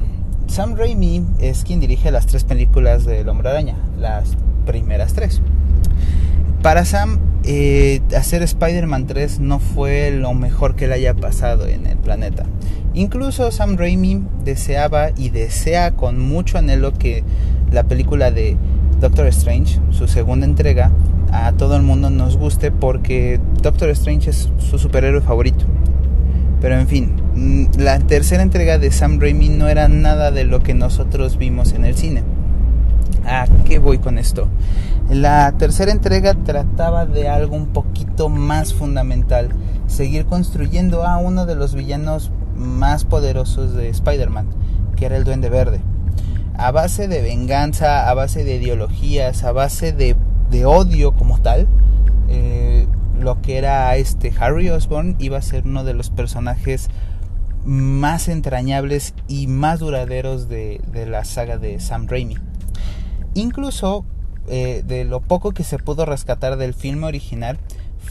Sam 0.47 0.77
Raimi 0.77 1.27
es 1.41 1.65
quien 1.65 1.79
dirige 1.79 2.11
las 2.11 2.25
tres 2.25 2.45
películas 2.45 3.05
del 3.05 3.29
Hombre 3.29 3.51
Araña, 3.51 3.77
las 3.99 4.31
primeras 4.65 5.13
tres. 5.13 5.43
Para 6.63 6.87
Sam, 6.87 7.19
eh, 7.45 8.01
hacer 8.17 8.43
Spider-Man 8.43 9.07
3 9.07 9.41
no 9.41 9.61
fue 9.61 10.11
lo 10.11 10.35
mejor 10.35 10.77
que 10.77 10.87
le 10.87 10.95
haya 10.95 11.15
pasado 11.15 11.67
en 11.67 11.87
el 11.87 11.97
planeta. 11.97 12.45
Incluso 12.93 13.51
Sam 13.51 13.77
Raimi 13.77 14.23
deseaba 14.45 15.11
y 15.17 15.31
desea 15.31 15.93
con 15.93 16.19
mucho 16.21 16.59
anhelo 16.59 16.93
que 16.93 17.25
la 17.71 17.85
película 17.85 18.31
de 18.31 18.57
Doctor 19.01 19.27
Strange, 19.29 19.81
su 19.91 20.09
segunda 20.09 20.45
entrega, 20.45 20.91
a 21.33 21.53
todo 21.53 21.77
el 21.77 21.83
mundo 21.83 22.11
nos 22.11 22.37
guste 22.37 22.71
porque 22.73 23.41
Doctor 23.63 23.91
Strange 23.91 24.31
es 24.31 24.51
su 24.59 24.79
superhéroe 24.79 25.21
favorito. 25.21 25.65
Pero 26.61 26.79
en 26.79 26.89
fin, 26.89 27.13
mm, 27.35 27.81
la 27.81 27.99
tercera 28.01 28.43
entrega 28.43 28.79
de 28.79 28.91
Sam 28.91 29.19
Raimi 29.19 29.49
no 29.49 29.69
era 29.69 29.89
nada 29.89 30.31
de 30.31 30.45
lo 30.45 30.61
que 30.61 30.75
nosotros 30.75 31.39
vimos 31.39 31.73
en 31.73 31.85
el 31.85 31.97
cine. 31.97 32.23
¿A 33.27 33.47
qué 33.65 33.79
voy 33.79 33.99
con 33.99 34.19
esto? 34.19 34.49
La 35.11 35.53
tercera 35.53 35.93
entrega 35.93 36.35
trataba 36.35 37.05
de 37.07 37.29
algo 37.29 37.57
un 37.57 37.69
poquito 37.69 38.29
más 38.29 38.75
fundamental, 38.75 39.51
seguir 39.87 40.27
construyendo 40.27 41.05
a 41.05 41.17
uno 41.17 41.47
de 41.47 41.57
los 41.57 41.75
villanos 41.75 42.31
más 42.55 43.05
poderosos 43.05 43.75
de 43.75 43.89
Spider-Man, 43.89 44.47
que 44.97 45.07
era 45.07 45.17
el 45.17 45.25
Duende 45.25 45.49
Verde. 45.49 45.81
A 46.57 46.71
base 46.71 47.09
de 47.09 47.23
venganza, 47.23 48.09
a 48.09 48.15
base 48.15 48.45
de 48.45 48.57
ideologías, 48.57 49.43
a 49.45 49.53
base 49.53 49.93
de, 49.93 50.17
odio 50.65 51.13
como 51.13 51.41
tal, 51.41 51.67
eh, 52.29 52.87
lo 53.19 53.41
que 53.43 53.59
era 53.59 53.97
este 53.97 54.33
Harry 54.39 54.71
Osborn 54.71 55.17
iba 55.19 55.39
a 55.39 55.43
ser 55.43 55.65
uno 55.67 55.85
de 55.85 55.95
los 55.95 56.11
personajes 56.11 56.89
más 57.65 58.29
entrañables 58.29 59.15
y 59.27 59.47
más 59.47 59.81
duraderos 59.81 60.49
de, 60.49 60.81
de 60.93 61.07
la 61.07 61.25
saga 61.25 61.59
de 61.59 61.81
Sam 61.81 62.07
Raimi. 62.09 62.37
Incluso 63.41 64.05
eh, 64.49 64.83
de 64.87 65.05
lo 65.05 65.21
poco 65.21 65.53
que 65.53 65.65
se 65.65 65.79
pudo 65.79 66.05
rescatar 66.05 66.59
del 66.59 66.75
filme 66.75 67.07
original 67.07 67.59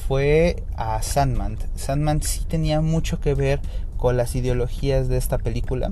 fue 0.07 0.63
a 0.75 1.03
Sandman. 1.03 1.57
Sandman 1.75 2.23
sí 2.23 2.45
tenía 2.47 2.81
mucho 2.81 3.19
que 3.19 3.35
ver 3.35 3.59
con 3.95 4.17
las 4.17 4.35
ideologías 4.35 5.07
de 5.07 5.17
esta 5.17 5.37
película, 5.37 5.91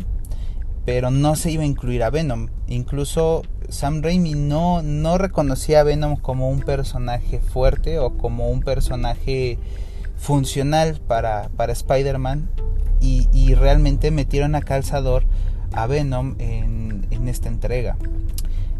pero 0.85 1.11
no 1.11 1.35
se 1.35 1.51
iba 1.51 1.61
a 1.61 1.67
incluir 1.67 2.01
a 2.01 2.09
Venom. 2.09 2.47
Incluso 2.67 3.43
Sam 3.69 4.01
Raimi 4.01 4.33
no, 4.33 4.81
no 4.81 5.19
reconocía 5.19 5.81
a 5.81 5.83
Venom 5.83 6.15
como 6.15 6.49
un 6.49 6.61
personaje 6.61 7.39
fuerte 7.39 7.99
o 7.99 8.17
como 8.17 8.49
un 8.49 8.61
personaje 8.61 9.59
funcional 10.15 10.99
para, 11.07 11.49
para 11.55 11.73
Spider-Man 11.73 12.49
y, 13.01 13.27
y, 13.31 13.53
realmente 13.53 14.09
metieron 14.09 14.55
a 14.55 14.63
calzador 14.63 15.25
a 15.73 15.85
Venom 15.85 16.33
en, 16.39 17.05
en 17.11 17.27
esta 17.27 17.49
entrega. 17.49 17.97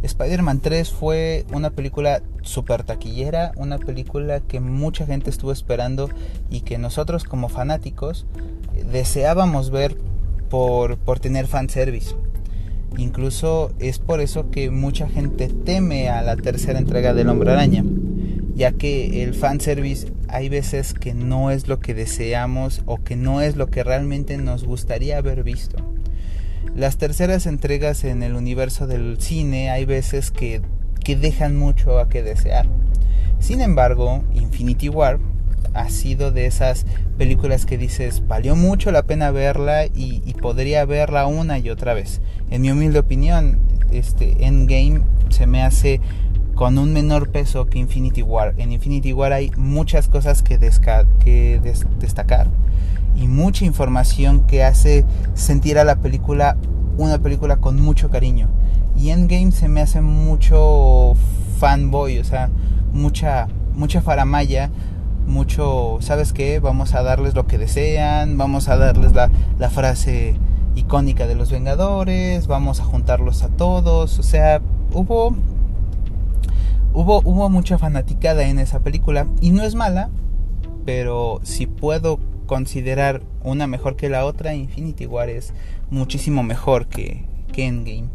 Spider-Man 0.08 0.62
3 0.62 0.92
fue 0.92 1.46
una 1.54 1.70
película 1.70 2.22
super 2.42 2.84
taquillera, 2.84 3.52
una 3.58 3.78
película 3.78 4.40
que 4.40 4.60
mucha 4.60 5.06
gente 5.06 5.30
estuvo 5.30 5.52
esperando 5.52 6.10
y 6.50 6.62
que 6.62 6.78
nosotros 6.78 7.24
como 7.24 7.50
fanáticos 7.50 8.26
eh, 8.74 8.84
deseábamos 8.92 9.70
ver 9.70 9.98
por, 10.50 10.98
por 10.98 11.20
tener 11.20 11.46
fanservice. 11.48 12.16
Incluso 12.98 13.72
es 13.80 14.00
por 14.00 14.22
eso 14.22 14.50
que 14.50 14.72
mucha 14.72 15.08
gente 15.08 15.50
teme 15.50 16.10
a 16.10 16.22
la 16.22 16.36
tercera 16.36 16.80
entrega 16.80 17.14
del 17.14 17.30
Hombre 17.30 17.52
Araña, 17.52 17.84
ya 18.56 18.72
que 18.72 19.24
el 19.24 19.36
fanservice 19.36 20.12
hay 20.30 20.50
veces 20.50 20.94
que 20.94 21.14
no 21.14 21.52
es 21.52 21.68
lo 21.68 21.80
que 21.80 21.94
deseamos 21.94 22.82
o 22.86 23.04
que 23.04 23.16
no 23.16 23.42
es 23.42 23.56
lo 23.56 23.68
que 23.68 23.84
realmente 23.84 24.38
nos 24.38 24.64
gustaría 24.64 25.18
haber 25.18 25.44
visto. 25.44 25.78
Las 26.78 26.98
terceras 26.98 27.48
entregas 27.48 28.04
en 28.04 28.22
el 28.22 28.36
universo 28.36 28.86
del 28.86 29.20
cine 29.20 29.72
hay 29.72 29.86
veces 29.86 30.30
que, 30.30 30.62
que 31.04 31.16
dejan 31.16 31.58
mucho 31.58 31.98
a 31.98 32.08
que 32.08 32.22
desear. 32.22 32.68
Sin 33.40 33.62
embargo, 33.62 34.24
Infinity 34.36 34.88
War 34.88 35.18
ha 35.74 35.90
sido 35.90 36.32
de 36.32 36.46
esas 36.46 36.86
películas 37.18 37.66
que 37.66 37.80
dices, 37.80 38.28
valió 38.28 38.56
mucho 38.56 38.92
la 38.92 39.02
pena 39.02 39.32
verla 39.32 39.88
y, 39.88 40.22
podría 40.40 40.86
verla 40.86 41.26
una 41.26 41.58
y 41.58 41.72
otra 41.72 41.96
vez. 41.96 42.22
En 42.52 42.62
mi 42.62 42.70
humilde 42.70 43.00
opinión, 43.00 43.58
este 43.92 44.46
Endgame 44.46 45.02
se 45.30 45.48
me 45.48 45.64
hace 45.64 46.00
con 46.54 46.78
un 46.78 46.94
menor 46.94 47.32
peso 47.32 47.66
que 47.66 47.80
Infinity 47.80 48.22
War. 48.22 48.54
En 48.58 48.72
Infinity 48.72 49.14
War 49.14 49.34
hay 49.34 49.50
muchas 49.58 50.10
cosas 50.10 50.44
que 50.44 50.60
destacar 50.60 51.08
y 53.16 53.28
mucha 53.28 53.66
información 53.66 54.42
que 54.42 54.64
hace 54.64 55.06
sentir 55.34 55.80
a 55.80 55.84
la 55.84 55.98
película 55.98 56.58
una 56.98 57.20
película 57.20 57.58
con 57.58 57.80
mucho 57.80 58.10
cariño. 58.10 58.50
Y 58.98 59.10
Endgame 59.12 59.52
se 59.52 59.68
me 59.68 59.82
hace 59.82 60.02
mucho 60.02 61.14
fanboy, 61.60 62.20
o 62.20 62.24
sea, 62.24 62.50
mucha 62.94 63.48
mucha 63.76 64.02
faramaya, 64.02 64.72
mucho, 65.28 65.98
¿sabes 66.02 66.34
qué? 66.34 66.60
Vamos 66.60 66.96
a 66.96 67.04
darles 67.04 67.36
lo 67.36 67.46
que 67.46 67.60
desean, 67.60 68.38
vamos 68.38 68.70
a 68.70 68.78
darles 68.78 69.14
la, 69.14 69.30
la 69.60 69.70
frase 69.70 70.36
icónica 70.76 71.28
de 71.28 71.36
los 71.36 71.52
Vengadores, 71.52 72.48
vamos 72.48 72.80
a 72.80 72.86
juntarlos 72.86 73.44
a 73.44 73.50
todos, 73.50 74.18
o 74.18 74.24
sea, 74.24 74.62
hubo 74.94 75.36
hubo 76.94 77.22
hubo 77.24 77.50
mucha 77.50 77.78
fanaticada 77.78 78.48
en 78.48 78.58
esa 78.58 78.80
película 78.80 79.28
y 79.42 79.52
no 79.52 79.64
es 79.64 79.76
mala, 79.76 80.10
pero 80.86 81.40
si 81.44 81.68
puedo 81.68 82.20
considerar 82.48 83.22
una 83.44 83.68
mejor 83.68 83.96
que 83.96 84.10
la 84.10 84.26
otra, 84.26 84.56
Infinity 84.56 85.06
War 85.06 85.30
es 85.30 85.54
muchísimo 85.92 86.42
mejor 86.42 86.88
que, 86.88 87.26
que 87.54 87.68
Endgame. 87.68 88.10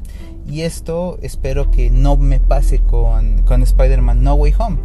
Y 0.50 0.62
esto 0.62 1.18
espero 1.22 1.70
que 1.70 1.90
no 1.90 2.16
me 2.16 2.40
pase 2.40 2.80
con, 2.80 3.42
con 3.42 3.62
Spider-Man 3.62 4.24
No 4.24 4.34
Way 4.34 4.54
Home, 4.58 4.78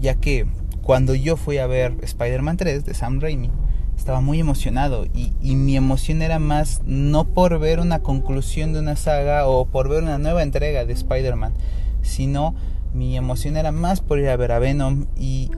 ya 0.00 0.16
que 0.16 0.46
cuando 0.82 1.14
yo 1.14 1.36
fui 1.36 1.58
a 1.58 1.66
ver 1.66 1.94
Spider-Man 2.02 2.56
3 2.56 2.84
de 2.84 2.94
Sam 2.94 3.20
Raimi, 3.20 3.50
estaba 3.96 4.20
muy 4.20 4.40
emocionado 4.40 5.06
y, 5.14 5.32
y, 5.40 5.54
mi 5.54 5.76
emoción 5.76 6.20
era 6.20 6.38
más 6.38 6.82
no 6.84 7.24
por 7.24 7.58
ver 7.58 7.80
una 7.80 8.00
conclusión 8.00 8.72
de 8.72 8.80
una 8.80 8.96
saga 8.96 9.46
o 9.46 9.66
por 9.66 9.88
ver 9.88 10.02
una 10.02 10.18
nueva 10.18 10.42
entrega 10.42 10.84
de 10.84 10.92
Spider-Man, 10.92 11.54
sino 12.02 12.54
mi 12.92 13.16
emoción 13.16 13.56
era 13.56 13.72
más 13.72 14.00
por 14.00 14.18
ir 14.18 14.28
a 14.28 14.36
ver 14.36 14.52
a 14.52 14.58
Venom 14.58 15.06
y, 15.16 15.50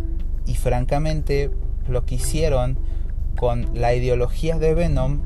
y 0.46 0.54
francamente 0.54 1.50
lo 1.88 2.04
que 2.04 2.16
hicieron 2.16 2.78
con 3.36 3.68
la 3.74 3.94
ideología 3.94 4.58
de 4.58 4.74
Venom, 4.74 5.20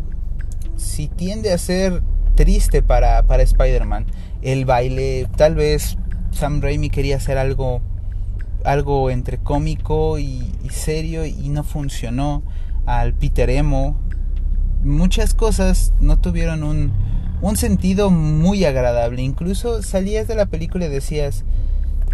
si 0.76 1.08
tiende 1.08 1.52
a 1.52 1.58
ser 1.58 2.02
triste 2.34 2.82
para, 2.82 3.22
para 3.22 3.42
Spider-Man. 3.42 4.06
El 4.42 4.64
baile, 4.64 5.28
tal 5.36 5.54
vez 5.54 5.96
Sam 6.32 6.60
Raimi 6.60 6.90
quería 6.90 7.16
hacer 7.16 7.38
algo, 7.38 7.80
algo 8.64 9.10
entre 9.10 9.38
cómico 9.38 10.18
y, 10.18 10.52
serio 10.70 11.24
y 11.24 11.48
no 11.48 11.64
funcionó. 11.64 12.42
Al 12.86 13.14
Peter 13.14 13.50
Emo, 13.50 13.96
muchas 14.82 15.34
cosas 15.34 15.92
no 16.00 16.18
tuvieron 16.18 16.64
un, 16.64 16.92
un 17.42 17.56
sentido 17.56 18.10
muy 18.10 18.64
agradable. 18.64 19.22
Incluso 19.22 19.82
salías 19.82 20.26
de 20.28 20.34
la 20.34 20.46
película 20.46 20.86
y 20.86 20.88
decías, 20.88 21.44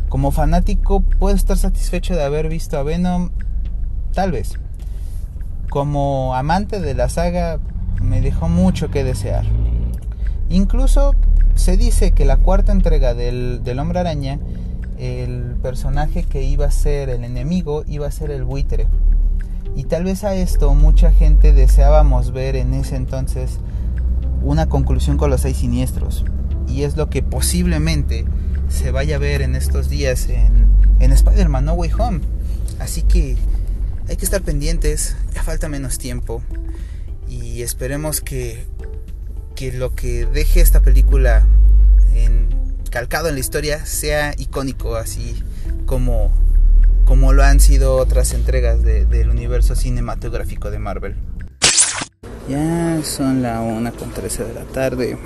como 0.08 0.32
fanático, 0.32 1.00
puedo 1.00 1.34
estar 1.34 1.56
satisfecho 1.56 2.14
de 2.14 2.24
haber 2.24 2.48
visto 2.48 2.78
a 2.78 2.82
Venom, 2.82 3.30
tal 4.12 4.32
vez 4.32 4.58
como 5.76 6.34
amante 6.34 6.80
de 6.80 6.94
la 6.94 7.10
saga 7.10 7.58
me 8.00 8.22
dejó 8.22 8.48
mucho 8.48 8.90
que 8.90 9.04
desear. 9.04 9.44
Incluso 10.48 11.14
se 11.54 11.76
dice 11.76 12.12
que 12.12 12.24
la 12.24 12.38
cuarta 12.38 12.72
entrega 12.72 13.12
del, 13.12 13.60
Hombre 13.78 14.00
Araña, 14.00 14.38
el 14.98 15.54
personaje 15.60 16.22
que 16.22 16.44
iba 16.44 16.64
a 16.64 16.70
ser 16.70 17.10
el 17.10 17.24
enemigo 17.24 17.84
iba 17.86 18.06
a 18.06 18.10
ser 18.10 18.30
el 18.30 18.42
buitre. 18.42 18.86
Y 19.74 19.84
tal 19.84 20.04
vez 20.04 20.24
a 20.24 20.34
esto 20.34 20.72
mucha 20.72 21.12
gente 21.12 21.52
deseábamos 21.52 22.32
ver 22.32 22.56
en 22.56 22.72
ese 22.72 22.96
entonces 22.96 23.58
una 24.42 24.70
conclusión 24.70 25.18
con 25.18 25.28
los 25.28 25.42
seis 25.42 25.58
siniestros. 25.58 26.24
Y 26.68 26.84
es 26.84 26.96
lo 26.96 27.10
que 27.10 27.22
posiblemente 27.22 28.24
se 28.70 28.92
vaya 28.92 29.16
a 29.16 29.18
ver 29.18 29.42
en 29.42 29.54
estos 29.54 29.90
días 29.90 30.30
en, 30.30 30.68
en 31.00 31.12
Spider-Man 31.12 31.66
No 31.66 31.74
Way 31.74 31.90
Home. 31.98 32.20
Así 32.80 33.02
que 33.02 33.36
hay 34.08 34.16
que 34.16 34.24
estar 34.24 34.42
pendientes, 34.42 35.16
ya 35.34 35.42
falta 35.42 35.68
menos 35.68 35.98
tiempo. 35.98 36.42
Y 37.28 37.62
esperemos 37.62 38.20
que, 38.20 38.64
que 39.54 39.72
lo 39.72 39.94
que 39.94 40.26
deje 40.26 40.60
esta 40.60 40.80
película 40.80 41.44
en, 42.14 42.48
calcado 42.90 43.28
en 43.28 43.34
la 43.34 43.40
historia 43.40 43.84
sea 43.84 44.34
icónico, 44.38 44.96
así 44.96 45.42
como, 45.86 46.32
como 47.04 47.32
lo 47.32 47.42
han 47.42 47.60
sido 47.60 47.96
otras 47.96 48.32
entregas 48.32 48.82
del 48.82 49.28
universo 49.28 49.74
cinematográfico 49.74 50.70
de 50.70 50.78
Marvel. 50.78 51.16
Ya 52.48 53.00
son 53.02 53.42
la 53.42 53.60
1 53.60 53.92
con 53.94 54.12
13 54.12 54.44
de 54.44 54.54
la 54.54 54.64
tarde. 54.64 55.18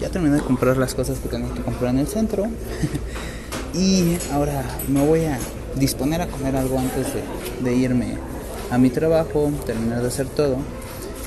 Ya 0.00 0.08
terminé 0.08 0.36
de 0.36 0.42
comprar 0.42 0.78
las 0.78 0.94
cosas 0.94 1.18
que 1.18 1.28
tenía 1.28 1.52
que 1.52 1.60
comprar 1.60 1.90
en 1.90 2.00
el 2.00 2.06
centro. 2.06 2.46
y 3.74 4.16
ahora 4.32 4.64
me 4.88 5.04
voy 5.06 5.24
a 5.26 5.38
disponer 5.76 6.20
a 6.20 6.26
comer 6.28 6.56
algo 6.56 6.78
antes 6.78 7.06
de, 7.62 7.74
irme 7.74 8.18
a 8.70 8.78
mi 8.78 8.90
trabajo, 8.90 9.50
terminar 9.66 10.02
de 10.02 10.08
hacer 10.08 10.26
todo. 10.26 10.56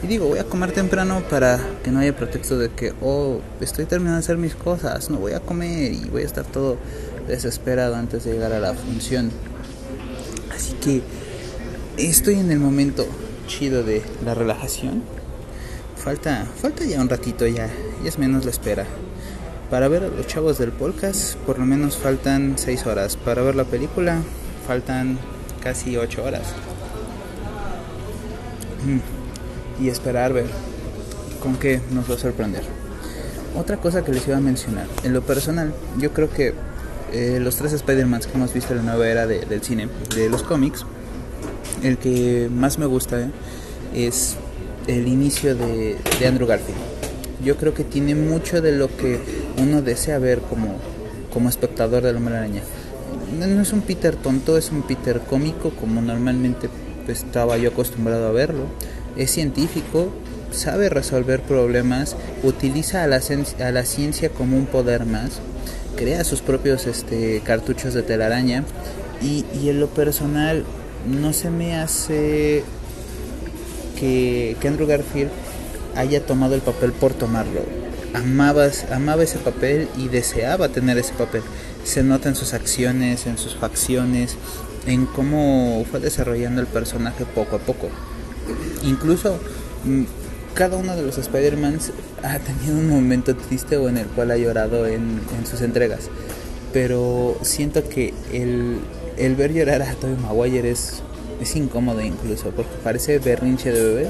Y 0.03 0.07
digo, 0.07 0.27
voy 0.27 0.39
a 0.39 0.43
comer 0.43 0.71
temprano 0.71 1.23
para 1.29 1.59
que 1.83 1.91
no 1.91 1.99
haya 1.99 2.15
pretexto 2.15 2.57
de 2.57 2.69
que, 2.69 2.93
oh, 3.01 3.39
estoy 3.61 3.85
terminando 3.85 4.17
de 4.17 4.23
hacer 4.23 4.37
mis 4.37 4.53
cosas, 4.53 5.09
no 5.09 5.17
voy 5.17 5.33
a 5.33 5.39
comer 5.39 5.93
y 5.93 6.05
voy 6.05 6.21
a 6.21 6.25
estar 6.25 6.45
todo 6.45 6.77
desesperado 7.27 7.95
antes 7.95 8.23
de 8.23 8.33
llegar 8.33 8.53
a 8.53 8.59
la 8.59 8.73
función. 8.73 9.31
Así 10.55 10.73
que 10.73 11.01
estoy 11.97 12.35
en 12.35 12.51
el 12.51 12.59
momento 12.59 13.07
chido 13.47 13.83
de 13.83 14.03
la 14.23 14.33
relajación 14.33 15.03
falta, 16.07 16.45
falta 16.45 16.85
ya 16.85 17.01
un 17.01 17.09
ratito 17.09 17.45
ya, 17.47 17.69
y 18.01 18.07
es 18.07 18.17
menos 18.17 18.45
la 18.45 18.51
espera. 18.51 18.85
Para 19.69 19.87
ver 19.87 20.03
a 20.03 20.07
los 20.07 20.25
chavos 20.27 20.57
del 20.57 20.71
podcast, 20.71 21.35
por 21.39 21.59
lo 21.59 21.65
menos 21.65 21.97
faltan 21.97 22.53
6 22.57 22.85
horas. 22.85 23.17
Para 23.17 23.41
ver 23.41 23.55
la 23.55 23.65
película, 23.65 24.21
faltan 24.65 25.17
casi 25.61 25.97
8 25.97 26.23
horas. 26.23 26.43
Mm, 28.85 29.83
y 29.83 29.89
esperar 29.89 30.33
ver 30.33 30.45
con 31.41 31.57
qué 31.57 31.81
nos 31.91 32.09
va 32.09 32.15
a 32.15 32.17
sorprender. 32.17 32.63
Otra 33.55 33.77
cosa 33.77 34.03
que 34.03 34.11
les 34.11 34.27
iba 34.27 34.37
a 34.37 34.41
mencionar, 34.41 34.85
en 35.03 35.13
lo 35.13 35.21
personal, 35.21 35.73
yo 35.97 36.13
creo 36.13 36.29
que 36.29 36.53
eh, 37.11 37.39
los 37.41 37.55
tres 37.55 37.73
Spider-Man 37.73 38.21
que 38.21 38.33
hemos 38.33 38.53
visto 38.53 38.73
en 38.73 38.85
la 38.85 38.91
nueva 38.91 39.07
era 39.07 39.25
del 39.25 39.63
cine, 39.63 39.87
de 40.15 40.29
los 40.29 40.43
cómics, 40.43 40.85
el 41.83 41.97
que 41.97 42.49
más 42.51 42.77
me 42.77 42.85
gusta 42.85 43.19
eh, 43.21 43.31
es 43.93 44.35
el 44.87 45.07
inicio 45.07 45.55
de, 45.55 45.97
Andrew 46.27 46.47
Garfield. 46.47 46.77
Yo 47.43 47.55
creo 47.57 47.73
que 47.73 47.83
tiene 47.83 48.15
mucho 48.15 48.61
de 48.61 48.73
lo 48.73 48.95
que 48.95 49.19
uno 49.57 49.81
desea 49.81 50.19
ver 50.19 50.39
como, 50.39 50.75
como 51.33 51.49
espectador 51.49 52.03
de 52.03 52.13
la 52.13 52.19
Hombre 52.19 52.37
Araña. 52.37 52.61
No 53.37 53.61
es 53.61 53.73
un 53.73 53.81
Peter 53.81 54.15
tonto, 54.15 54.57
es 54.57 54.71
un 54.71 54.83
Peter 54.83 55.19
cómico 55.19 55.71
como 55.71 56.01
normalmente 56.01 56.69
pues, 57.05 57.23
estaba 57.23 57.57
yo 57.57 57.69
acostumbrado 57.69 58.27
a 58.27 58.31
verlo. 58.31 58.65
Es 59.15 59.31
científico, 59.31 60.11
sabe 60.51 60.89
resolver 60.89 61.41
problemas, 61.41 62.15
utiliza 62.43 63.03
a 63.03 63.07
la, 63.07 63.19
a 63.59 63.71
la 63.71 63.85
ciencia 63.85 64.29
como 64.29 64.57
un 64.57 64.65
poder 64.65 65.05
más, 65.05 65.39
crea 65.95 66.23
sus 66.23 66.41
propios 66.41 66.87
este, 66.87 67.41
cartuchos 67.43 67.93
de 67.93 68.03
telaraña 68.03 68.63
y, 69.21 69.45
y 69.59 69.69
en 69.69 69.79
lo 69.79 69.87
personal 69.87 70.63
no 71.07 71.33
se 71.33 71.49
me 71.49 71.75
hace 71.75 72.63
que, 73.99 74.55
Andrew 74.65 74.87
Garfield 74.87 75.31
haya 75.95 76.25
tomado 76.25 76.55
el 76.55 76.61
papel 76.61 76.91
por 76.91 77.13
tomarlo. 77.13 77.61
Amaba, 78.17 78.69
amaba 78.91 79.23
ese 79.23 79.37
papel 79.37 79.87
y 79.97 80.07
deseaba 80.07 80.69
tener 80.69 80.97
ese 80.97 81.13
papel. 81.13 81.41
Se 81.83 82.03
nota 82.03 82.29
en 82.29 82.35
sus 82.35 82.53
acciones, 82.53 83.25
en 83.27 83.37
sus 83.37 83.55
facciones, 83.55 84.35
en 84.85 85.05
cómo 85.05 85.85
fue 85.89 85.99
desarrollando 85.99 86.61
el 86.61 86.67
personaje 86.67 87.25
poco 87.25 87.57
a 87.57 87.59
poco. 87.59 87.89
Incluso 88.83 89.39
mm, 89.85 90.03
cada 90.53 90.77
uno 90.77 90.95
de 90.95 91.03
los 91.03 91.17
Spider-Mans 91.17 91.91
ha 92.23 92.39
tenido 92.39 92.77
un 92.77 92.89
momento 92.89 93.35
triste 93.35 93.77
o 93.77 93.89
en 93.89 93.97
el 93.97 94.07
cual 94.07 94.31
ha 94.31 94.37
llorado 94.37 94.87
en, 94.87 95.21
sus 95.49 95.61
entregas. 95.61 96.09
Pero 96.73 97.37
siento 97.43 97.87
que 97.87 98.13
el, 98.33 98.79
el 99.17 99.35
ver 99.35 99.53
llorar 99.53 99.81
a 99.81 99.93
Tobey 99.93 100.17
Maguire 100.17 100.69
es 100.69 101.01
es 101.41 101.55
incómodo 101.55 102.01
incluso 102.01 102.49
porque 102.51 102.71
parece 102.83 103.19
berrinche 103.19 103.71
de 103.71 103.81
bebé. 103.83 104.09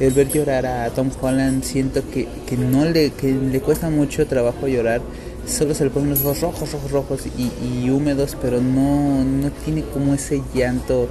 El 0.00 0.12
ver 0.12 0.30
llorar 0.30 0.66
a 0.66 0.90
Tom 0.90 1.10
Holland 1.20 1.62
siento 1.62 2.02
que, 2.10 2.28
que 2.46 2.56
no 2.56 2.84
le, 2.84 3.10
que 3.10 3.32
le 3.32 3.60
cuesta 3.60 3.90
mucho 3.90 4.26
trabajo 4.26 4.66
llorar. 4.66 5.00
Solo 5.46 5.74
se 5.74 5.84
le 5.84 5.90
ponen 5.90 6.10
los 6.10 6.20
ojos 6.24 6.40
rojos, 6.40 6.72
rojos, 6.72 6.90
rojos 6.90 7.20
y, 7.26 7.90
húmedos, 7.90 8.36
pero 8.40 8.60
no, 8.60 9.24
no 9.24 9.50
tiene 9.64 9.82
como 9.82 10.14
ese 10.14 10.42
llanto 10.54 11.08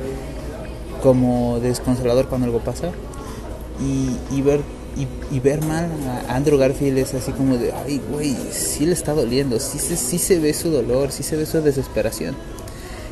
como 1.01 1.59
desconsolador 1.59 2.27
cuando 2.27 2.45
algo 2.45 2.59
pasa. 2.59 2.91
Y, 3.79 4.35
y 4.35 4.41
ver 4.41 4.61
y, 5.31 5.39
ver 5.39 5.63
mal 5.65 5.89
a 6.27 6.35
Andrew 6.35 6.57
Garfield 6.57 6.97
es 6.97 7.13
así 7.13 7.31
como 7.31 7.57
de, 7.57 7.71
ay, 7.71 8.01
güey, 8.11 8.35
sí 8.51 8.85
le 8.85 8.93
está 8.93 9.13
doliendo, 9.13 9.59
sí, 9.59 9.79
sí 9.79 10.17
se 10.17 10.39
ve 10.39 10.53
su 10.53 10.69
dolor, 10.69 11.11
sí 11.11 11.23
se 11.23 11.35
ve 11.35 11.45
su 11.45 11.61
desesperación. 11.61 12.35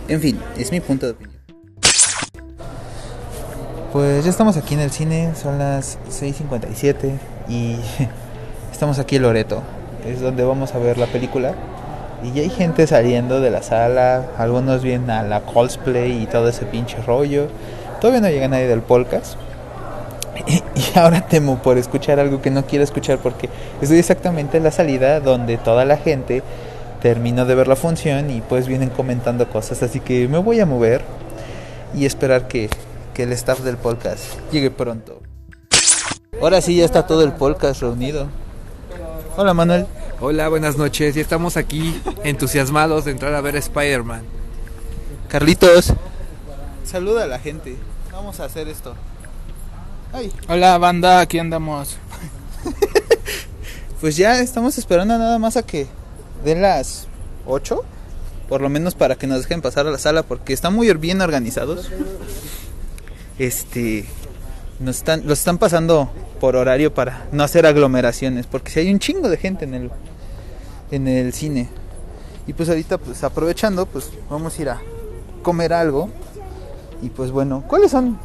En 0.08 0.22
fin, 0.22 0.40
es 0.58 0.72
mi 0.72 0.80
punto 0.80 1.08
de 1.08 1.14
opinión. 1.14 1.41
Pues 3.92 4.24
ya 4.24 4.30
estamos 4.30 4.56
aquí 4.56 4.74
en 4.74 4.80
el 4.80 4.90
cine, 4.90 5.32
son 5.36 5.60
las 5.60 6.00
6.57 6.10 7.12
y 7.50 7.76
estamos 8.72 9.00
aquí 9.00 9.18
en 9.18 9.24
Loreto, 9.24 9.64
es 10.08 10.22
donde 10.22 10.46
vamos 10.46 10.74
a 10.74 10.78
ver 10.78 10.98
la 10.98 11.08
película. 11.08 11.56
Y 12.24 12.32
ya 12.32 12.44
hay 12.44 12.50
gente 12.50 12.88
saliendo 12.88 13.42
de 13.42 13.50
la 13.50 13.62
sala, 13.62 14.28
algunos 14.38 14.82
vienen 14.82 15.10
a 15.10 15.24
la 15.24 15.42
cosplay 15.42 16.24
y 16.24 16.26
todo 16.26 16.48
ese 16.48 16.66
pinche 16.66 17.02
rollo. 17.02 17.48
Todavía 18.00 18.22
no 18.22 18.30
llega 18.30 18.48
nadie 18.48 18.68
del 18.68 18.82
podcast. 18.82 19.36
Y, 20.48 20.98
ahora 20.98 21.22
temo 21.28 21.62
por 21.62 21.78
escuchar 21.78 22.20
algo 22.20 22.42
que 22.42 22.50
no 22.50 22.66
quiero 22.66 22.84
escuchar 22.84 23.20
porque 23.20 23.50
estoy 23.82 24.00
exactamente 24.00 24.58
en 24.58 24.64
la 24.64 24.72
salida 24.72 25.20
donde 25.20 25.58
toda 25.58 25.84
la 25.84 25.98
gente 25.98 26.44
terminó 27.02 27.46
de 27.46 27.56
ver 27.56 27.68
la 27.68 27.76
función 27.76 28.32
y 28.32 28.42
pues 28.42 28.68
vienen 28.68 28.90
comentando 28.90 29.50
cosas. 29.50 29.84
Así 29.84 30.00
que 30.00 30.30
me 30.30 30.38
voy 30.38 30.62
a 30.62 30.66
mover 30.66 31.02
y 31.94 32.06
esperar 32.06 32.48
que 32.48 32.70
que 33.14 33.24
el 33.24 33.32
staff 33.34 33.60
del 33.62 33.78
podcast 33.78 34.24
llegue 34.52 34.72
pronto. 34.72 35.22
Ahora 36.42 36.62
sí 36.62 36.76
ya 36.76 36.86
está 36.86 37.06
todo 37.06 37.24
el 37.24 37.34
podcast 37.34 37.82
reunido. 37.82 38.28
Hola 39.38 39.54
Manuel. 39.54 39.86
Hola, 40.20 40.50
buenas 40.50 40.78
noches. 40.78 41.16
Ya 41.16 41.22
estamos 41.22 41.58
aquí 41.58 42.00
entusiasmados 42.24 43.06
de 43.06 43.12
entrar 43.12 43.34
a 43.34 43.42
ver 43.42 43.56
Spider-Man. 43.56 44.24
Carlitos, 45.28 45.94
saluda 46.84 47.24
a 47.24 47.28
la 47.28 47.40
gente. 47.40 47.78
Vamos 48.12 48.40
a 48.40 48.46
hacer 48.46 48.68
esto. 48.68 48.96
Hola 50.48 50.78
banda, 50.78 51.22
aquí 51.22 51.40
andamos. 51.40 51.98
pues 54.02 54.18
ya 54.18 54.40
estamos 54.40 54.78
esperando 54.78 55.18
nada 55.18 55.40
más 55.40 55.58
a 55.58 55.64
que 55.64 55.88
den 56.44 56.62
las 56.62 57.08
8. 57.46 57.84
Por 58.50 58.62
lo 58.62 58.70
menos 58.70 58.96
para 58.96 59.16
que 59.16 59.28
nos 59.28 59.44
dejen 59.44 59.62
pasar 59.62 59.88
a 59.88 59.92
la 59.92 59.98
sala 59.98 60.24
porque 60.24 60.52
están 60.52 60.74
muy 60.74 60.92
bien 60.94 61.22
organizados 61.22 61.90
este 63.40 64.06
nos 64.80 64.98
están 64.98 65.22
los 65.26 65.40
están 65.40 65.58
pasando 65.58 66.12
por 66.40 66.56
horario 66.56 66.94
para 66.94 67.28
no 67.32 67.44
hacer 67.44 67.66
aglomeraciones 67.66 68.48
porque 68.48 68.72
si 68.72 68.80
hay 68.80 68.92
un 68.92 69.00
chingo 69.00 69.30
de 69.30 69.38
gente 69.38 69.66
en 69.66 69.74
el 69.74 69.92
en 70.92 71.08
el 71.08 71.34
cine. 71.34 71.70
Y 72.48 72.54
pues 72.54 72.70
ahorita 72.70 72.98
pues 72.98 73.24
aprovechando 73.24 73.86
pues 73.86 74.10
vamos 74.30 74.58
a 74.58 74.62
ir 74.62 74.70
a 74.70 74.82
comer 75.44 75.74
algo. 75.74 76.10
Y 77.02 77.10
pues 77.10 77.32
bueno 77.32 77.64
cuáles 77.68 77.92
son 77.92 78.20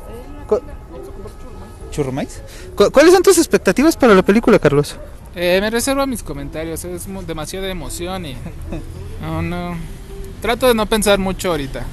churrumais 1.91 2.43
cuáles 2.93 3.13
son 3.15 3.23
tus 3.23 3.39
expectativas 3.39 3.97
para 3.97 4.15
la 4.15 4.23
película 4.23 4.59
Carlos 4.59 4.97
eh, 5.35 5.59
me 5.61 5.71
reservo 5.71 6.07
mis 6.07 6.23
comentarios 6.23 6.85
es 6.85 7.07
demasiada 7.27 7.69
emoción 7.69 8.25
y 8.25 8.37
no 9.21 9.43
no. 9.43 9.77
Trato 10.41 10.69
de 10.69 10.75
no 10.75 10.87
pensar 10.87 11.19
mucho 11.19 11.51
ahorita. 11.51 11.85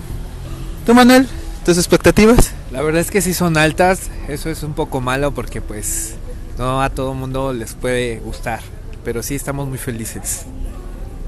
Tú 0.86 0.94
Manuel 0.94 1.28
tus 1.66 1.78
expectativas 1.78 2.54
la 2.74 2.82
verdad 2.82 3.02
es 3.02 3.12
que 3.12 3.22
sí 3.22 3.36
son 3.36 3.56
altas, 3.56 4.10
eso 4.28 4.50
es 4.50 4.64
un 4.64 4.74
poco 4.74 5.00
malo 5.00 5.32
porque 5.32 5.62
pues 5.62 6.16
no 6.58 6.82
a 6.82 6.90
todo 6.90 7.14
mundo 7.14 7.54
les 7.54 7.76
puede 7.76 8.18
gustar, 8.18 8.62
pero 9.06 9.22
sí 9.22 9.36
estamos 9.36 9.68
muy 9.68 9.78
felices. 9.78 10.42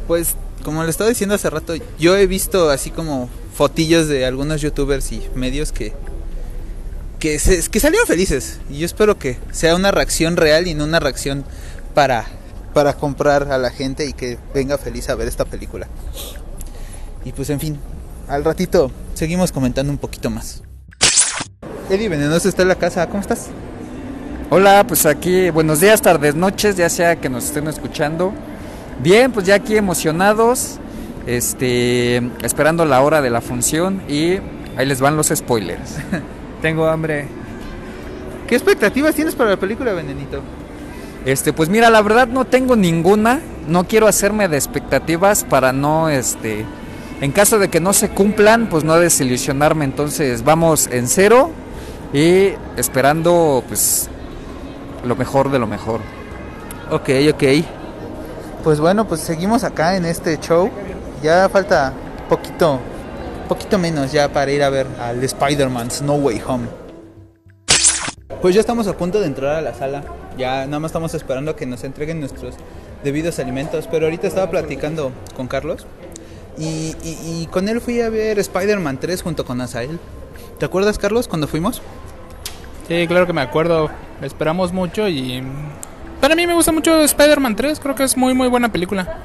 Pues 0.07 0.35
como 0.63 0.83
le 0.83 0.89
estaba 0.89 1.07
diciendo 1.07 1.35
hace 1.35 1.51
rato, 1.51 1.75
yo 1.99 2.17
he 2.17 2.25
visto 2.25 2.71
así 2.71 2.89
como 2.89 3.29
fotillos 3.53 4.07
de 4.07 4.25
algunos 4.25 4.59
youtubers 4.61 5.11
y 5.11 5.21
medios 5.35 5.71
que 5.71 5.93
que, 7.19 7.39
salieron 7.39 8.07
felices. 8.07 8.59
Y 8.69 8.79
yo 8.79 8.85
espero 8.85 9.17
que 9.17 9.37
sea 9.51 9.75
una 9.75 9.91
reacción 9.91 10.37
real 10.37 10.67
y 10.67 10.73
no 10.73 10.83
una 10.83 10.99
reacción 10.99 11.45
para, 11.93 12.25
para 12.73 12.93
comprar 12.93 13.51
a 13.51 13.57
la 13.59 13.69
gente 13.69 14.05
y 14.05 14.13
que 14.13 14.39
venga 14.53 14.77
feliz 14.77 15.09
a 15.09 15.15
ver 15.15 15.27
esta 15.27 15.45
película. 15.45 15.87
Y 17.23 17.31
pues 17.31 17.49
en 17.51 17.59
fin, 17.59 17.79
al 18.27 18.43
ratito 18.43 18.91
seguimos 19.13 19.51
comentando 19.51 19.91
un 19.91 19.99
poquito 19.99 20.29
más. 20.31 20.63
Eddie 21.89 22.09
Venenoso 22.09 22.49
está 22.49 22.63
en 22.63 22.69
la 22.69 22.75
casa, 22.75 23.05
¿cómo 23.07 23.21
estás? 23.21 23.47
Hola, 24.49 24.85
pues 24.87 25.05
aquí 25.05 25.51
buenos 25.51 25.81
días, 25.81 26.01
tardes, 26.01 26.33
noches, 26.33 26.75
ya 26.75 26.89
sea 26.89 27.17
que 27.17 27.29
nos 27.29 27.45
estén 27.45 27.67
escuchando. 27.67 28.33
Bien, 29.03 29.31
pues 29.31 29.45
ya 29.45 29.55
aquí 29.55 29.77
emocionados, 29.77 30.79
este, 31.27 32.17
esperando 32.41 32.85
la 32.85 33.01
hora 33.01 33.21
de 33.21 33.29
la 33.29 33.39
función 33.39 34.01
y 34.07 34.39
ahí 34.77 34.85
les 34.87 34.99
van 34.99 35.15
los 35.15 35.27
spoilers. 35.27 35.97
Tengo 36.63 36.87
hambre. 36.87 37.27
¿Qué 38.47 38.55
expectativas 38.55 39.13
tienes 39.13 39.35
para 39.35 39.51
la 39.51 39.57
película, 39.57 39.93
Venenito? 39.93 40.41
Este, 41.25 41.53
pues 41.53 41.69
mira, 41.69 41.91
la 41.91 42.01
verdad 42.01 42.27
no 42.27 42.45
tengo 42.45 42.75
ninguna, 42.75 43.41
no 43.67 43.87
quiero 43.87 44.07
hacerme 44.07 44.47
de 44.47 44.57
expectativas 44.57 45.43
para 45.43 45.71
no, 45.71 46.09
este, 46.09 46.65
en 47.21 47.31
caso 47.31 47.59
de 47.59 47.69
que 47.69 47.79
no 47.79 47.93
se 47.93 48.09
cumplan, 48.09 48.69
pues 48.69 48.83
no 48.83 48.99
desilusionarme, 48.99 49.85
entonces 49.85 50.43
vamos 50.43 50.87
en 50.91 51.07
cero 51.07 51.51
y 52.15 52.53
esperando, 52.77 53.61
pues, 53.67 54.07
lo 55.03 55.15
mejor 55.17 55.51
de 55.51 55.59
lo 55.59 55.67
mejor. 55.67 55.99
Ok, 56.89 57.09
ok. 57.33 57.43
Pues 58.63 58.79
bueno, 58.79 59.05
pues 59.07 59.19
seguimos 59.21 59.63
acá 59.63 59.97
en 59.97 60.05
este 60.05 60.39
show. 60.39 60.69
Ya 61.21 61.49
falta 61.49 61.91
poquito, 62.29 62.79
poquito 63.49 63.77
menos 63.77 64.11
ya 64.11 64.31
para 64.31 64.51
ir 64.51 64.63
a 64.63 64.69
ver 64.69 64.87
al 64.99 65.23
Spider-Man 65.23 65.89
No 66.03 66.13
Way 66.15 66.41
Home. 66.47 66.67
Pues 68.41 68.55
ya 68.55 68.61
estamos 68.61 68.87
a 68.87 68.95
punto 68.97 69.19
de 69.19 69.27
entrar 69.27 69.55
a 69.55 69.61
la 69.61 69.73
sala. 69.73 70.03
Ya 70.37 70.65
nada 70.65 70.79
más 70.79 70.89
estamos 70.89 71.13
esperando 71.13 71.51
a 71.51 71.55
que 71.55 71.65
nos 71.65 71.83
entreguen 71.83 72.19
nuestros 72.19 72.55
debidos 73.03 73.39
alimentos. 73.39 73.87
Pero 73.91 74.05
ahorita 74.05 74.27
estaba 74.27 74.49
platicando 74.49 75.11
con 75.35 75.47
Carlos. 75.47 75.85
Y, 76.57 76.95
y- 77.03 77.47
con 77.51 77.67
él 77.67 77.81
fui 77.81 77.99
a 78.01 78.09
ver 78.09 78.39
Spider-Man 78.39 78.99
3 78.99 79.21
junto 79.21 79.43
con 79.45 79.59
Asael. 79.59 79.99
¿Te 80.57 80.65
acuerdas, 80.65 80.97
Carlos, 80.97 81.27
cuando 81.27 81.47
fuimos? 81.47 81.81
Sí, 82.87 83.07
claro 83.07 83.25
que 83.27 83.33
me 83.33 83.41
acuerdo. 83.41 83.89
Esperamos 84.21 84.71
mucho 84.71 85.07
y. 85.07 85.43
Para 86.21 86.35
mí 86.35 86.47
me 86.47 86.53
gusta 86.53 86.71
mucho 86.71 87.01
Spider-Man 87.03 87.55
3. 87.55 87.79
Creo 87.79 87.95
que 87.95 88.03
es 88.03 88.15
muy, 88.17 88.33
muy 88.33 88.47
buena 88.47 88.71
película. 88.71 89.19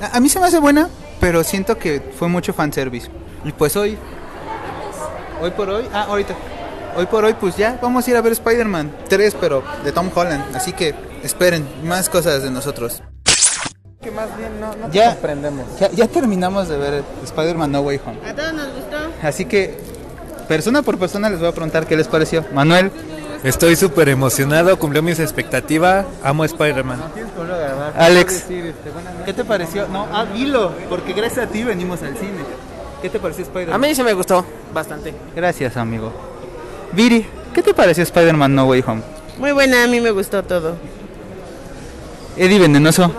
A, 0.00 0.16
a 0.16 0.20
mí 0.20 0.28
se 0.28 0.40
me 0.40 0.46
hace 0.46 0.58
buena, 0.58 0.88
pero 1.20 1.44
siento 1.44 1.78
que 1.78 2.00
fue 2.18 2.28
mucho 2.28 2.52
fanservice. 2.52 3.08
Y 3.44 3.52
pues 3.52 3.76
hoy, 3.76 3.96
hoy 5.40 5.50
por 5.52 5.70
hoy, 5.70 5.84
ah, 5.92 6.06
ahorita, 6.08 6.34
hoy 6.96 7.06
por 7.06 7.24
hoy, 7.24 7.34
pues 7.34 7.56
ya 7.56 7.78
vamos 7.80 8.06
a 8.06 8.10
ir 8.10 8.16
a 8.16 8.20
ver 8.20 8.32
Spider-Man 8.32 8.90
3, 9.08 9.36
pero 9.40 9.62
de 9.84 9.92
Tom 9.92 10.10
Holland. 10.14 10.54
Así 10.56 10.72
que 10.72 10.94
esperen 11.22 11.66
más 11.84 12.08
cosas 12.10 12.42
de 12.42 12.50
nosotros. 12.50 13.02
Que 14.02 14.10
más 14.10 14.36
bien 14.36 14.60
no, 14.60 14.74
no 14.76 14.90
Ya. 14.92 15.12
comprendemos. 15.12 15.64
Ya, 15.80 15.90
ya 15.90 16.06
terminamos 16.06 16.68
de 16.68 16.76
ver 16.76 17.04
Spider-Man 17.24 17.72
No 17.72 17.80
Way 17.80 18.00
Home. 18.06 18.18
A 18.28 18.34
todos 18.34 18.52
nos 18.52 18.66
gustó. 18.74 18.96
Así 19.22 19.44
que, 19.46 19.78
persona 20.48 20.82
por 20.82 20.98
persona, 20.98 21.30
les 21.30 21.38
voy 21.38 21.48
a 21.48 21.52
preguntar 21.52 21.86
qué 21.86 21.96
les 21.96 22.08
pareció. 22.08 22.44
Manuel. 22.52 22.90
Estoy 23.44 23.76
súper 23.76 24.08
emocionado, 24.08 24.76
cumplió 24.78 25.02
mis 25.02 25.20
expectativas. 25.20 26.06
Amo 26.24 26.42
a 26.42 26.46
Spider-Man. 26.46 26.98
Alex. 27.96 28.46
¿Qué 29.24 29.32
te 29.32 29.44
pareció? 29.44 29.86
No, 29.88 30.06
ah, 30.12 30.24
dilo, 30.24 30.72
porque 30.88 31.12
gracias 31.12 31.46
a 31.46 31.48
ti 31.48 31.62
venimos 31.62 32.02
al 32.02 32.16
cine. 32.16 32.42
¿Qué 33.02 33.10
te 33.10 33.20
pareció 33.20 33.44
Spider-Man? 33.44 33.74
A 33.74 33.78
mí 33.78 33.94
sí 33.94 34.02
me 34.02 34.14
gustó 34.14 34.44
bastante. 34.72 35.14
Gracias, 35.34 35.76
amigo. 35.76 36.12
Viri, 36.92 37.26
¿qué 37.54 37.62
te 37.62 37.74
pareció 37.74 38.02
Spider-Man 38.02 38.54
No 38.54 38.66
Way 38.66 38.84
Home? 38.86 39.02
Muy 39.38 39.52
buena, 39.52 39.84
a 39.84 39.86
mí 39.86 40.00
me 40.00 40.10
gustó 40.10 40.42
todo. 40.42 40.76
Eddie 42.36 42.58
Venenoso. 42.58 43.12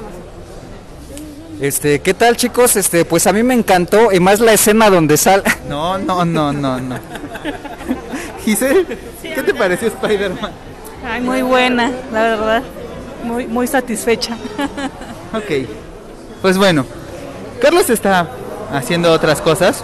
Este, 1.60 2.00
¿qué 2.02 2.14
tal 2.14 2.38
chicos? 2.38 2.76
Este, 2.76 3.04
pues 3.04 3.26
a 3.26 3.34
mí 3.34 3.42
me 3.42 3.56
encantó 3.56 4.12
y 4.12 4.20
más 4.20 4.40
la 4.40 4.54
escena 4.54 4.90
donde 4.90 5.18
sale 5.18 5.44
No, 5.68 5.98
no, 5.98 6.24
no, 6.24 6.54
no, 6.54 6.80
no. 6.80 6.96
Giselle, 8.46 8.86
¿qué 9.22 9.44
te 9.44 9.54
pareció 9.54 9.88
Spider-Man? 9.88 10.52
Ay, 11.06 11.22
muy 11.22 11.42
buena, 11.42 11.92
la 12.12 12.22
verdad. 12.22 12.64
Muy, 13.24 13.48
muy 13.48 13.68
satisfecha. 13.68 14.38
Ok. 15.34 15.68
Pues 16.42 16.58
bueno, 16.58 16.86
Carlos 17.60 17.90
está 17.90 18.30
haciendo 18.72 19.12
otras 19.12 19.42
cosas. 19.42 19.84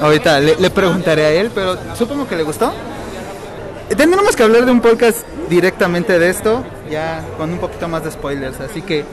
Ahorita 0.00 0.38
le, 0.40 0.56
le 0.56 0.70
preguntaré 0.70 1.24
a 1.24 1.30
él, 1.30 1.50
pero 1.54 1.76
supongo 1.96 2.28
que 2.28 2.36
le 2.36 2.42
gustó. 2.42 2.72
Tendremos 3.96 4.36
que 4.36 4.42
hablar 4.42 4.66
de 4.66 4.72
un 4.72 4.80
podcast 4.80 5.18
directamente 5.48 6.18
de 6.18 6.28
esto, 6.28 6.64
ya 6.90 7.24
con 7.38 7.52
un 7.52 7.58
poquito 7.58 7.88
más 7.88 8.04
de 8.04 8.10
spoilers, 8.10 8.60
así 8.60 8.82
que 8.82 9.04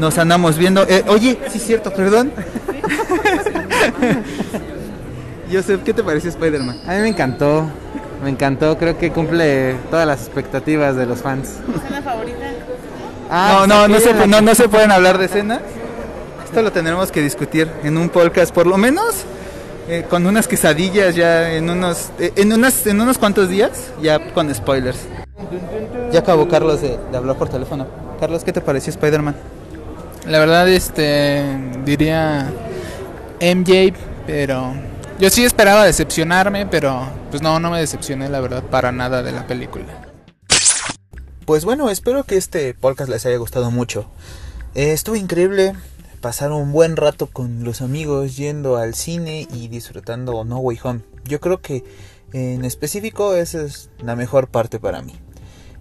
nos 0.00 0.18
andamos 0.18 0.58
viendo. 0.58 0.82
Eh, 0.88 1.04
oye, 1.06 1.38
sí 1.50 1.58
es 1.58 1.64
cierto, 1.64 1.92
perdón. 1.92 2.32
Joseph, 5.52 5.82
¿qué 5.84 5.92
te 5.92 6.02
pareció 6.02 6.30
Spider-Man? 6.30 6.80
A 6.86 6.94
mí 6.94 7.00
me 7.00 7.08
encantó, 7.08 7.66
me 8.22 8.30
encantó, 8.30 8.78
creo 8.78 8.96
que 8.96 9.12
cumple 9.12 9.74
todas 9.90 10.06
las 10.06 10.20
expectativas 10.20 10.96
de 10.96 11.06
los 11.06 11.20
fans. 11.20 11.56
¿Escena 11.76 12.02
favorita? 12.02 12.38
no, 13.30 13.66
no, 13.66 13.88
no 13.88 14.00
se, 14.00 14.26
no, 14.26 14.40
no 14.40 14.54
se 14.54 14.68
pueden 14.68 14.90
hablar 14.90 15.18
de 15.18 15.26
escenas. 15.26 15.60
Esto 16.44 16.62
lo 16.62 16.72
tendremos 16.72 17.12
que 17.12 17.20
discutir 17.20 17.68
en 17.84 17.96
un 17.96 18.08
podcast, 18.08 18.52
por 18.52 18.66
lo 18.66 18.76
menos 18.76 19.24
eh, 19.88 20.06
con 20.08 20.26
unas 20.26 20.48
quesadillas 20.48 21.14
ya 21.14 21.52
en 21.52 21.68
unos, 21.68 22.10
eh, 22.18 22.32
en 22.36 22.52
unas, 22.52 22.86
en 22.86 23.00
unos 23.00 23.18
cuantos 23.18 23.48
días, 23.48 23.92
ya 24.00 24.32
con 24.32 24.52
spoilers. 24.54 24.98
Ya 26.10 26.20
acabó 26.20 26.48
Carlos 26.48 26.80
de, 26.80 26.98
de 27.10 27.16
hablar 27.16 27.36
por 27.36 27.48
teléfono. 27.48 27.86
Carlos, 28.18 28.44
¿qué 28.44 28.52
te 28.52 28.60
pareció 28.60 28.90
Spider-Man? 28.90 29.34
La 30.26 30.38
verdad, 30.38 30.68
este. 30.68 31.42
Diría. 31.84 32.52
MJ, 33.40 33.94
pero. 34.26 34.74
Yo 35.18 35.30
sí 35.30 35.44
esperaba 35.44 35.84
decepcionarme, 35.84 36.66
pero. 36.66 37.08
Pues 37.30 37.42
no, 37.42 37.60
no 37.60 37.70
me 37.70 37.80
decepcioné, 37.80 38.28
la 38.28 38.40
verdad, 38.40 38.62
para 38.62 38.92
nada 38.92 39.22
de 39.22 39.32
la 39.32 39.46
película. 39.46 39.86
Pues 41.46 41.64
bueno, 41.64 41.90
espero 41.90 42.24
que 42.24 42.36
este 42.36 42.74
podcast 42.74 43.10
les 43.10 43.26
haya 43.26 43.36
gustado 43.36 43.70
mucho. 43.70 44.08
Eh, 44.74 44.92
estuvo 44.92 45.16
increíble 45.16 45.74
pasar 46.20 46.52
un 46.52 46.70
buen 46.70 46.96
rato 46.96 47.26
con 47.26 47.64
los 47.64 47.80
amigos 47.80 48.36
yendo 48.36 48.76
al 48.76 48.94
cine 48.94 49.48
y 49.52 49.68
disfrutando 49.68 50.44
No 50.44 50.58
Way 50.58 50.78
Home. 50.84 51.00
Yo 51.24 51.40
creo 51.40 51.60
que 51.60 51.82
en 52.32 52.64
específico 52.64 53.34
esa 53.34 53.62
es 53.62 53.90
la 53.98 54.16
mejor 54.16 54.48
parte 54.48 54.78
para 54.78 55.02
mí. 55.02 55.14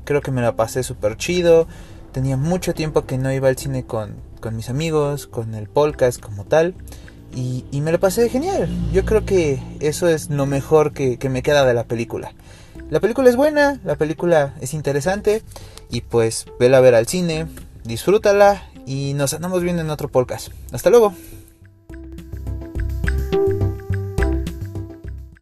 Creo 0.05 0.21
que 0.21 0.31
me 0.31 0.41
la 0.41 0.55
pasé 0.55 0.81
súper 0.81 1.17
chido. 1.17 1.67
Tenía 2.13 2.37
mucho 2.37 2.73
tiempo 2.73 3.05
que 3.05 3.17
no 3.17 3.31
iba 3.31 3.49
al 3.49 3.57
cine 3.57 3.85
con, 3.85 4.15
con 4.39 4.55
mis 4.55 4.69
amigos, 4.69 5.27
con 5.27 5.55
el 5.55 5.67
podcast 5.67 6.19
como 6.19 6.45
tal. 6.45 6.75
Y, 7.35 7.63
me 7.81 7.91
la 7.91 7.99
pasé 7.99 8.27
genial. 8.29 8.67
Yo 8.91 9.05
creo 9.05 9.25
que 9.25 9.61
eso 9.79 10.07
es 10.07 10.29
lo 10.29 10.45
mejor 10.45 10.93
que, 10.93 11.17
que 11.17 11.29
me 11.29 11.43
queda 11.43 11.65
de 11.65 11.73
la 11.73 11.83
película. 11.83 12.33
La 12.89 12.99
película 12.99 13.29
es 13.29 13.35
buena, 13.35 13.79
la 13.83 13.95
película 13.95 14.55
es 14.61 14.73
interesante 14.73 15.43
y 15.91 16.01
pues 16.01 16.47
vela 16.59 16.77
a 16.77 16.81
ver 16.81 16.95
al 16.95 17.07
cine, 17.07 17.47
disfrútala 17.83 18.63
y 18.85 19.13
nos 19.13 19.33
andamos 19.35 19.61
viendo 19.61 19.83
en 19.83 19.91
otro 19.91 20.09
podcast. 20.09 20.49
Hasta 20.71 20.89
luego. 20.89 21.13